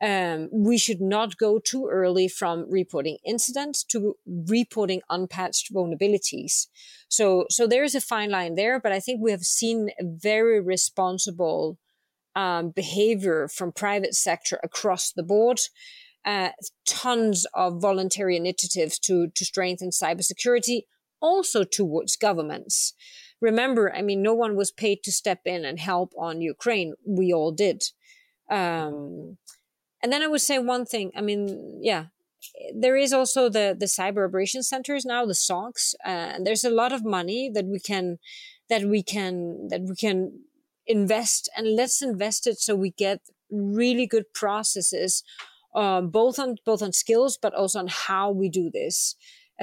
um, 0.00 0.48
we 0.52 0.78
should 0.78 1.00
not 1.00 1.38
go 1.38 1.58
too 1.58 1.88
early 1.90 2.28
from 2.28 2.70
reporting 2.70 3.18
incidents 3.26 3.82
to 3.84 4.14
reporting 4.26 5.00
unpatched 5.10 5.72
vulnerabilities. 5.74 6.66
So, 7.08 7.46
so 7.50 7.66
there 7.66 7.84
is 7.84 7.94
a 7.94 8.00
fine 8.00 8.30
line 8.30 8.54
there, 8.54 8.80
but 8.80 8.92
I 8.92 9.00
think 9.00 9.20
we 9.20 9.32
have 9.32 9.42
seen 9.42 9.90
a 9.98 10.04
very 10.04 10.60
responsible 10.60 11.78
um, 12.38 12.70
behavior 12.70 13.48
from 13.48 13.72
private 13.72 14.14
sector 14.14 14.60
across 14.62 15.10
the 15.12 15.24
board. 15.24 15.58
Uh, 16.24 16.50
tons 16.86 17.46
of 17.54 17.80
voluntary 17.80 18.36
initiatives 18.36 18.98
to 18.98 19.28
to 19.34 19.44
strengthen 19.44 19.90
cybersecurity, 19.90 20.82
also 21.20 21.64
towards 21.64 22.16
governments. 22.16 22.94
Remember, 23.40 23.94
I 23.94 24.02
mean, 24.02 24.22
no 24.22 24.34
one 24.34 24.54
was 24.56 24.70
paid 24.70 25.02
to 25.04 25.12
step 25.12 25.40
in 25.44 25.64
and 25.64 25.78
help 25.80 26.12
on 26.18 26.40
Ukraine. 26.40 26.94
We 27.06 27.32
all 27.32 27.52
did. 27.52 27.82
Um, 28.50 29.38
and 30.02 30.12
then 30.12 30.22
I 30.22 30.28
would 30.28 30.40
say 30.40 30.58
one 30.58 30.84
thing. 30.84 31.10
I 31.16 31.20
mean, 31.20 31.80
yeah, 31.82 32.06
there 32.74 32.96
is 32.96 33.12
also 33.12 33.48
the 33.48 33.76
the 33.78 33.86
cyber 33.86 34.28
operations 34.28 34.68
centers 34.68 35.04
now, 35.04 35.26
the 35.26 35.42
SOCs, 35.48 35.94
uh, 36.04 36.30
and 36.34 36.46
there's 36.46 36.64
a 36.64 36.78
lot 36.82 36.92
of 36.92 37.04
money 37.04 37.50
that 37.54 37.66
we 37.66 37.80
can 37.80 38.18
that 38.68 38.84
we 38.84 39.02
can 39.02 39.68
that 39.70 39.82
we 39.82 39.96
can 39.96 40.44
invest, 40.88 41.48
and 41.56 41.76
let's 41.76 42.02
invest 42.02 42.46
it 42.46 42.58
so 42.58 42.74
we 42.74 42.90
get 42.90 43.20
really 43.50 44.06
good 44.06 44.32
processes, 44.34 45.22
um, 45.74 46.08
both 46.10 46.38
on 46.38 46.56
both 46.64 46.82
on 46.82 46.92
skills 46.92 47.38
but 47.40 47.54
also 47.54 47.78
on 47.78 47.88
how 47.88 48.30
we 48.30 48.48
do 48.48 48.70
this. 48.72 49.14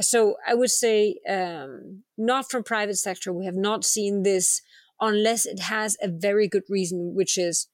So 0.02 0.36
I 0.46 0.54
would 0.54 0.72
say, 0.72 1.20
um, 1.28 2.04
not 2.18 2.50
from 2.50 2.64
private 2.64 2.98
sector, 2.98 3.34
we 3.34 3.46
have 3.46 3.56
not 3.56 3.84
seen 3.84 4.24
this 4.24 4.62
unless 5.02 5.46
it 5.46 5.60
has 5.60 5.98
a 6.02 6.08
very 6.08 6.48
good 6.48 6.64
reason, 6.70 7.14
which 7.16 7.38
is 7.38 7.68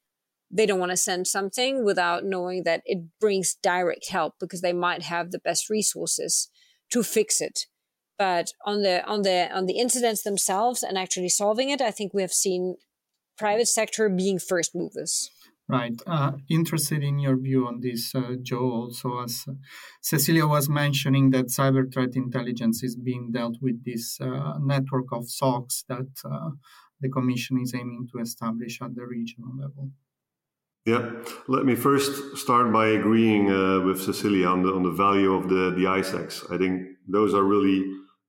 they 0.51 0.65
don't 0.65 0.79
want 0.79 0.91
to 0.91 0.97
send 0.97 1.27
something 1.27 1.83
without 1.83 2.25
knowing 2.25 2.63
that 2.63 2.81
it 2.85 2.99
brings 3.19 3.55
direct 3.55 4.09
help 4.09 4.35
because 4.39 4.61
they 4.61 4.73
might 4.73 5.03
have 5.03 5.31
the 5.31 5.39
best 5.39 5.69
resources 5.69 6.49
to 6.91 7.03
fix 7.03 7.41
it 7.41 7.67
but 8.21 8.51
on 8.65 8.83
the 8.83 9.03
on 9.05 9.23
the 9.23 9.49
on 9.51 9.65
the 9.65 9.79
incidents 9.79 10.21
themselves 10.23 10.83
and 10.83 10.97
actually 10.97 11.29
solving 11.29 11.69
it 11.69 11.81
i 11.81 11.89
think 11.89 12.13
we 12.13 12.21
have 12.21 12.33
seen 12.33 12.75
private 13.37 13.67
sector 13.67 14.09
being 14.09 14.39
first 14.39 14.75
movers 14.75 15.29
Right. 15.71 16.01
Uh, 16.05 16.33
interested 16.49 17.01
in 17.01 17.17
your 17.17 17.37
view 17.37 17.65
on 17.65 17.79
this, 17.79 18.13
uh, 18.13 18.35
Jo. 18.41 18.59
Also, 18.59 19.23
as 19.23 19.45
uh, 19.47 19.53
Cecilia 20.01 20.45
was 20.45 20.67
mentioning, 20.67 21.29
that 21.29 21.45
cyber 21.45 21.91
threat 21.91 22.17
intelligence 22.17 22.83
is 22.83 22.97
being 22.97 23.31
dealt 23.31 23.55
with 23.61 23.85
this 23.85 24.19
uh, 24.19 24.55
network 24.59 25.13
of 25.13 25.23
SOCs 25.27 25.85
that 25.87 26.09
uh, 26.25 26.49
the 26.99 27.07
Commission 27.07 27.57
is 27.61 27.73
aiming 27.73 28.09
to 28.11 28.19
establish 28.19 28.81
at 28.81 28.95
the 28.95 29.05
regional 29.05 29.55
level. 29.57 29.91
Yeah, 30.85 31.11
let 31.47 31.63
me 31.63 31.75
first 31.75 32.35
start 32.35 32.73
by 32.73 32.87
agreeing 32.87 33.49
uh, 33.49 33.79
with 33.79 34.01
Cecilia 34.01 34.47
on 34.47 34.63
the 34.63 34.73
on 34.73 34.83
the 34.83 34.91
value 34.91 35.31
of 35.33 35.47
the 35.47 35.71
the 35.71 35.85
ISACs. 35.85 36.51
I 36.51 36.57
think 36.57 36.97
those 37.07 37.33
are 37.33 37.43
really 37.43 37.79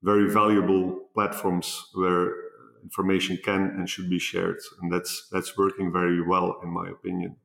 very 0.02 0.30
valuable 0.30 1.08
platforms 1.14 1.86
where 1.94 2.41
information 2.82 3.38
can 3.44 3.62
and 3.76 3.88
should 3.88 4.10
be 4.10 4.18
shared, 4.18 4.58
and 4.80 4.92
that's 4.92 5.28
that's 5.30 5.56
working 5.56 5.92
very 5.92 6.20
well 6.26 6.60
in 6.62 6.70
my 6.70 6.88
opinion. 6.88 7.36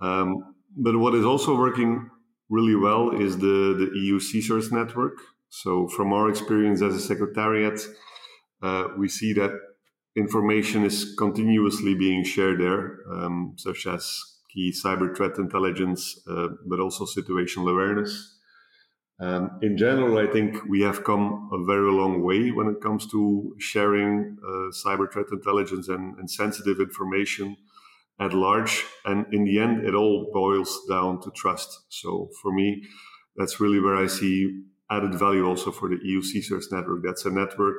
Um, 0.00 0.54
but 0.76 0.98
what 0.98 1.14
is 1.14 1.24
also 1.24 1.56
working 1.56 2.10
really 2.48 2.74
well 2.74 3.10
is 3.10 3.38
the 3.38 3.74
the 3.80 3.90
EU 4.00 4.18
CSIRT 4.18 4.72
network. 4.72 5.18
So 5.48 5.86
from 5.88 6.12
our 6.12 6.28
experience 6.28 6.82
as 6.82 6.94
a 6.94 7.00
secretariat, 7.00 7.80
uh, 8.62 8.88
we 8.98 9.08
see 9.08 9.32
that 9.34 9.52
information 10.16 10.84
is 10.84 11.14
continuously 11.16 11.94
being 11.94 12.24
shared 12.24 12.60
there, 12.60 13.00
um, 13.12 13.54
such 13.56 13.86
as 13.86 14.02
key 14.52 14.72
cyber 14.72 15.16
threat 15.16 15.38
intelligence, 15.38 16.20
uh, 16.28 16.48
but 16.66 16.80
also 16.80 17.04
situational 17.04 17.70
awareness. 17.70 18.38
Um, 19.20 19.58
in 19.62 19.76
general, 19.78 20.18
I 20.18 20.26
think 20.26 20.64
we 20.68 20.80
have 20.80 21.04
come 21.04 21.48
a 21.52 21.64
very 21.64 21.90
long 21.90 22.22
way 22.22 22.50
when 22.50 22.66
it 22.66 22.80
comes 22.80 23.06
to 23.12 23.54
sharing 23.58 24.36
uh, 24.42 24.72
cyber 24.84 25.10
threat 25.10 25.26
intelligence 25.30 25.88
and, 25.88 26.18
and, 26.18 26.28
sensitive 26.28 26.80
information 26.80 27.56
at 28.18 28.34
large. 28.34 28.84
And 29.04 29.24
in 29.32 29.44
the 29.44 29.60
end, 29.60 29.86
it 29.86 29.94
all 29.94 30.30
boils 30.32 30.80
down 30.88 31.20
to 31.22 31.30
trust. 31.30 31.84
So 31.90 32.30
for 32.42 32.52
me, 32.52 32.82
that's 33.36 33.60
really 33.60 33.78
where 33.78 33.96
I 33.96 34.08
see 34.08 34.64
added 34.90 35.14
value 35.14 35.46
also 35.46 35.70
for 35.70 35.88
the 35.88 35.98
EU 36.02 36.20
CSIRT 36.20 36.72
network. 36.72 37.02
That's 37.04 37.24
a 37.24 37.30
network 37.30 37.78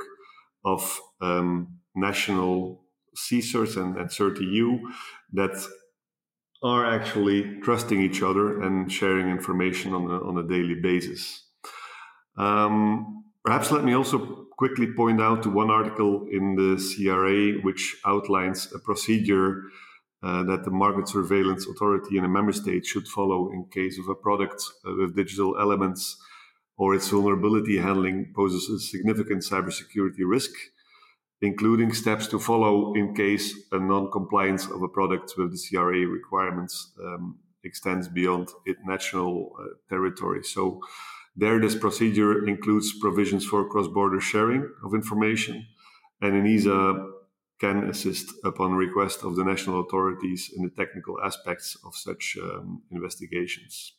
of 0.63 0.99
um, 1.21 1.79
national 1.95 2.85
CSIRTs 3.15 3.77
and, 3.77 3.97
and 3.97 4.09
CERT-EU 4.09 4.79
that 5.33 5.67
are 6.63 6.85
actually 6.85 7.59
trusting 7.61 8.01
each 8.01 8.21
other 8.21 8.61
and 8.61 8.91
sharing 8.91 9.29
information 9.29 9.93
on 9.93 10.03
a, 10.09 10.19
on 10.27 10.37
a 10.37 10.47
daily 10.47 10.75
basis. 10.75 11.43
Um, 12.37 13.25
perhaps 13.43 13.71
let 13.71 13.83
me 13.83 13.93
also 13.93 14.45
quickly 14.57 14.87
point 14.93 15.21
out 15.21 15.43
to 15.43 15.49
one 15.49 15.69
article 15.69 16.27
in 16.31 16.55
the 16.55 16.75
CRA 16.77 17.61
which 17.63 17.97
outlines 18.05 18.69
a 18.73 18.79
procedure 18.79 19.63
uh, 20.23 20.43
that 20.43 20.63
the 20.63 20.71
market 20.71 21.07
surveillance 21.07 21.67
authority 21.67 22.17
in 22.17 22.25
a 22.25 22.27
member 22.27 22.53
state 22.53 22.85
should 22.85 23.07
follow 23.07 23.51
in 23.51 23.65
case 23.65 23.99
of 23.99 24.07
a 24.07 24.15
product 24.15 24.63
uh, 24.87 24.93
with 24.97 25.15
digital 25.15 25.59
elements 25.59 26.17
or 26.77 26.95
its 26.95 27.09
vulnerability 27.09 27.77
handling 27.77 28.31
poses 28.35 28.69
a 28.69 28.79
significant 28.79 29.43
cybersecurity 29.43 30.23
risk 30.25 30.51
including 31.41 31.93
steps 31.93 32.27
to 32.27 32.39
follow 32.39 32.93
in 32.93 33.13
case 33.13 33.53
a 33.71 33.79
non-compliance 33.79 34.67
of 34.67 34.81
a 34.81 34.87
product 34.87 35.33
with 35.37 35.51
the 35.51 35.61
CRA 35.69 36.07
requirements 36.07 36.91
um, 37.03 37.37
extends 37.63 38.07
beyond 38.07 38.49
its 38.65 38.79
national 38.85 39.51
uh, 39.59 39.63
territory. 39.89 40.43
So 40.43 40.79
there, 41.35 41.59
this 41.59 41.75
procedure 41.75 42.47
includes 42.47 42.97
provisions 42.99 43.45
for 43.45 43.67
cross-border 43.67 44.21
sharing 44.21 44.69
of 44.83 44.93
information, 44.93 45.65
and 46.21 46.33
ENISA 46.33 47.11
can 47.59 47.89
assist 47.89 48.33
upon 48.43 48.73
request 48.73 49.23
of 49.23 49.35
the 49.35 49.43
national 49.43 49.81
authorities 49.81 50.51
in 50.55 50.63
the 50.63 50.69
technical 50.69 51.17
aspects 51.21 51.77
of 51.85 51.95
such 51.95 52.37
um, 52.41 52.81
investigations. 52.91 53.93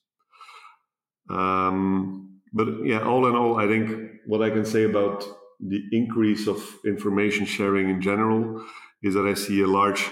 Um, 1.28 2.40
but 2.52 2.68
yeah, 2.84 3.02
all 3.02 3.26
in 3.26 3.34
all, 3.34 3.58
I 3.58 3.66
think 3.66 4.10
what 4.26 4.42
I 4.42 4.50
can 4.50 4.64
say 4.64 4.84
about 4.84 5.24
the 5.60 5.82
increase 5.92 6.46
of 6.46 6.62
information 6.84 7.46
sharing 7.46 7.88
in 7.88 8.00
general 8.00 8.64
is 9.02 9.14
that 9.14 9.26
I 9.26 9.34
see 9.34 9.60
a 9.62 9.66
large 9.66 10.04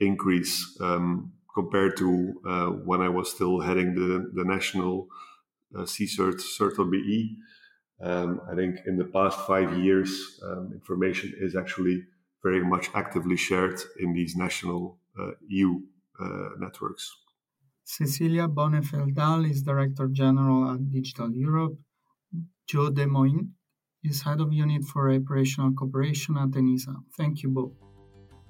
increase 0.00 0.76
um, 0.80 1.32
compared 1.54 1.96
to 1.96 2.40
uh, 2.46 2.66
when 2.88 3.00
I 3.00 3.08
was 3.08 3.30
still 3.30 3.60
heading 3.60 3.94
the, 3.94 4.30
the 4.34 4.44
national 4.44 5.08
uh, 5.76 5.82
CSIRT, 5.82 6.40
CERT-LBE. 6.40 7.36
Um, 8.00 8.40
I 8.50 8.54
think 8.54 8.78
in 8.86 8.96
the 8.96 9.04
past 9.04 9.38
five 9.46 9.76
years, 9.76 10.40
um, 10.44 10.70
information 10.72 11.34
is 11.38 11.56
actually 11.56 12.04
very 12.42 12.64
much 12.64 12.90
actively 12.94 13.36
shared 13.36 13.80
in 13.98 14.12
these 14.12 14.36
national 14.36 14.98
uh, 15.18 15.32
EU 15.48 15.80
uh, 16.20 16.50
networks. 16.58 17.10
Cecilia 17.84 18.46
Bonefeld 18.46 19.50
is 19.50 19.62
Director 19.62 20.08
General 20.08 20.74
at 20.74 20.90
Digital 20.90 21.30
Europe. 21.32 21.76
Jo 22.66 22.90
De 22.90 23.06
Muynck 23.06 23.48
is 24.08 24.22
Head 24.22 24.40
of 24.40 24.52
Unit 24.52 24.84
for 24.84 25.10
Operational 25.10 25.72
Cooperation 25.72 26.36
at 26.38 26.50
ENISA. 26.50 26.94
Thank 27.16 27.42
you 27.42 27.50
both. 27.50 27.72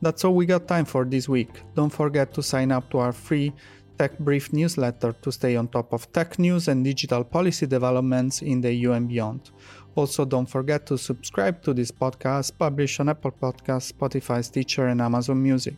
That's 0.01 0.25
all 0.25 0.35
we 0.35 0.47
got 0.47 0.68
time 0.68 0.85
for 0.85 1.05
this 1.05 1.29
week. 1.29 1.51
Don't 1.75 1.90
forget 1.90 2.33
to 2.35 2.42
sign 2.42 2.71
up 2.71 2.88
to 2.90 2.99
our 2.99 3.12
free 3.12 3.53
Tech 3.99 4.16
Brief 4.21 4.53
newsletter 4.53 5.12
to 5.23 5.33
stay 5.33 5.57
on 5.57 5.66
top 5.66 5.92
of 5.92 6.12
tech 6.12 6.38
news 6.38 6.68
and 6.68 6.85
digital 6.85 7.25
policy 7.25 7.66
developments 7.66 8.42
in 8.42 8.61
the 8.61 8.73
EU 8.73 8.92
and 8.92 9.09
beyond. 9.09 9.51
Also, 9.97 10.25
don't 10.25 10.49
forget 10.49 10.87
to 10.87 10.97
subscribe 10.97 11.61
to 11.62 11.75
this 11.75 11.90
podcast 11.90 12.57
published 12.57 13.01
on 13.01 13.09
Apple 13.09 13.33
Podcasts, 13.33 13.92
Spotify, 13.92 14.44
Stitcher, 14.44 14.87
and 14.87 15.01
Amazon 15.01 15.42
Music. 15.42 15.75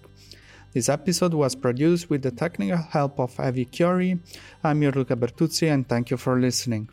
This 0.75 0.91
episode 0.91 1.33
was 1.33 1.57
produced 1.57 2.11
with 2.11 2.23
the 2.23 2.31
technical 2.31 2.77
help 2.77 3.19
of 3.19 3.41
Avi 3.41 3.65
Chiori. 3.65 4.21
I'm 4.63 4.81
Luca 4.83 5.17
Bertuzzi 5.17 5.73
and 5.73 5.89
thank 5.89 6.11
you 6.11 6.19
for 6.19 6.39
listening. 6.39 6.91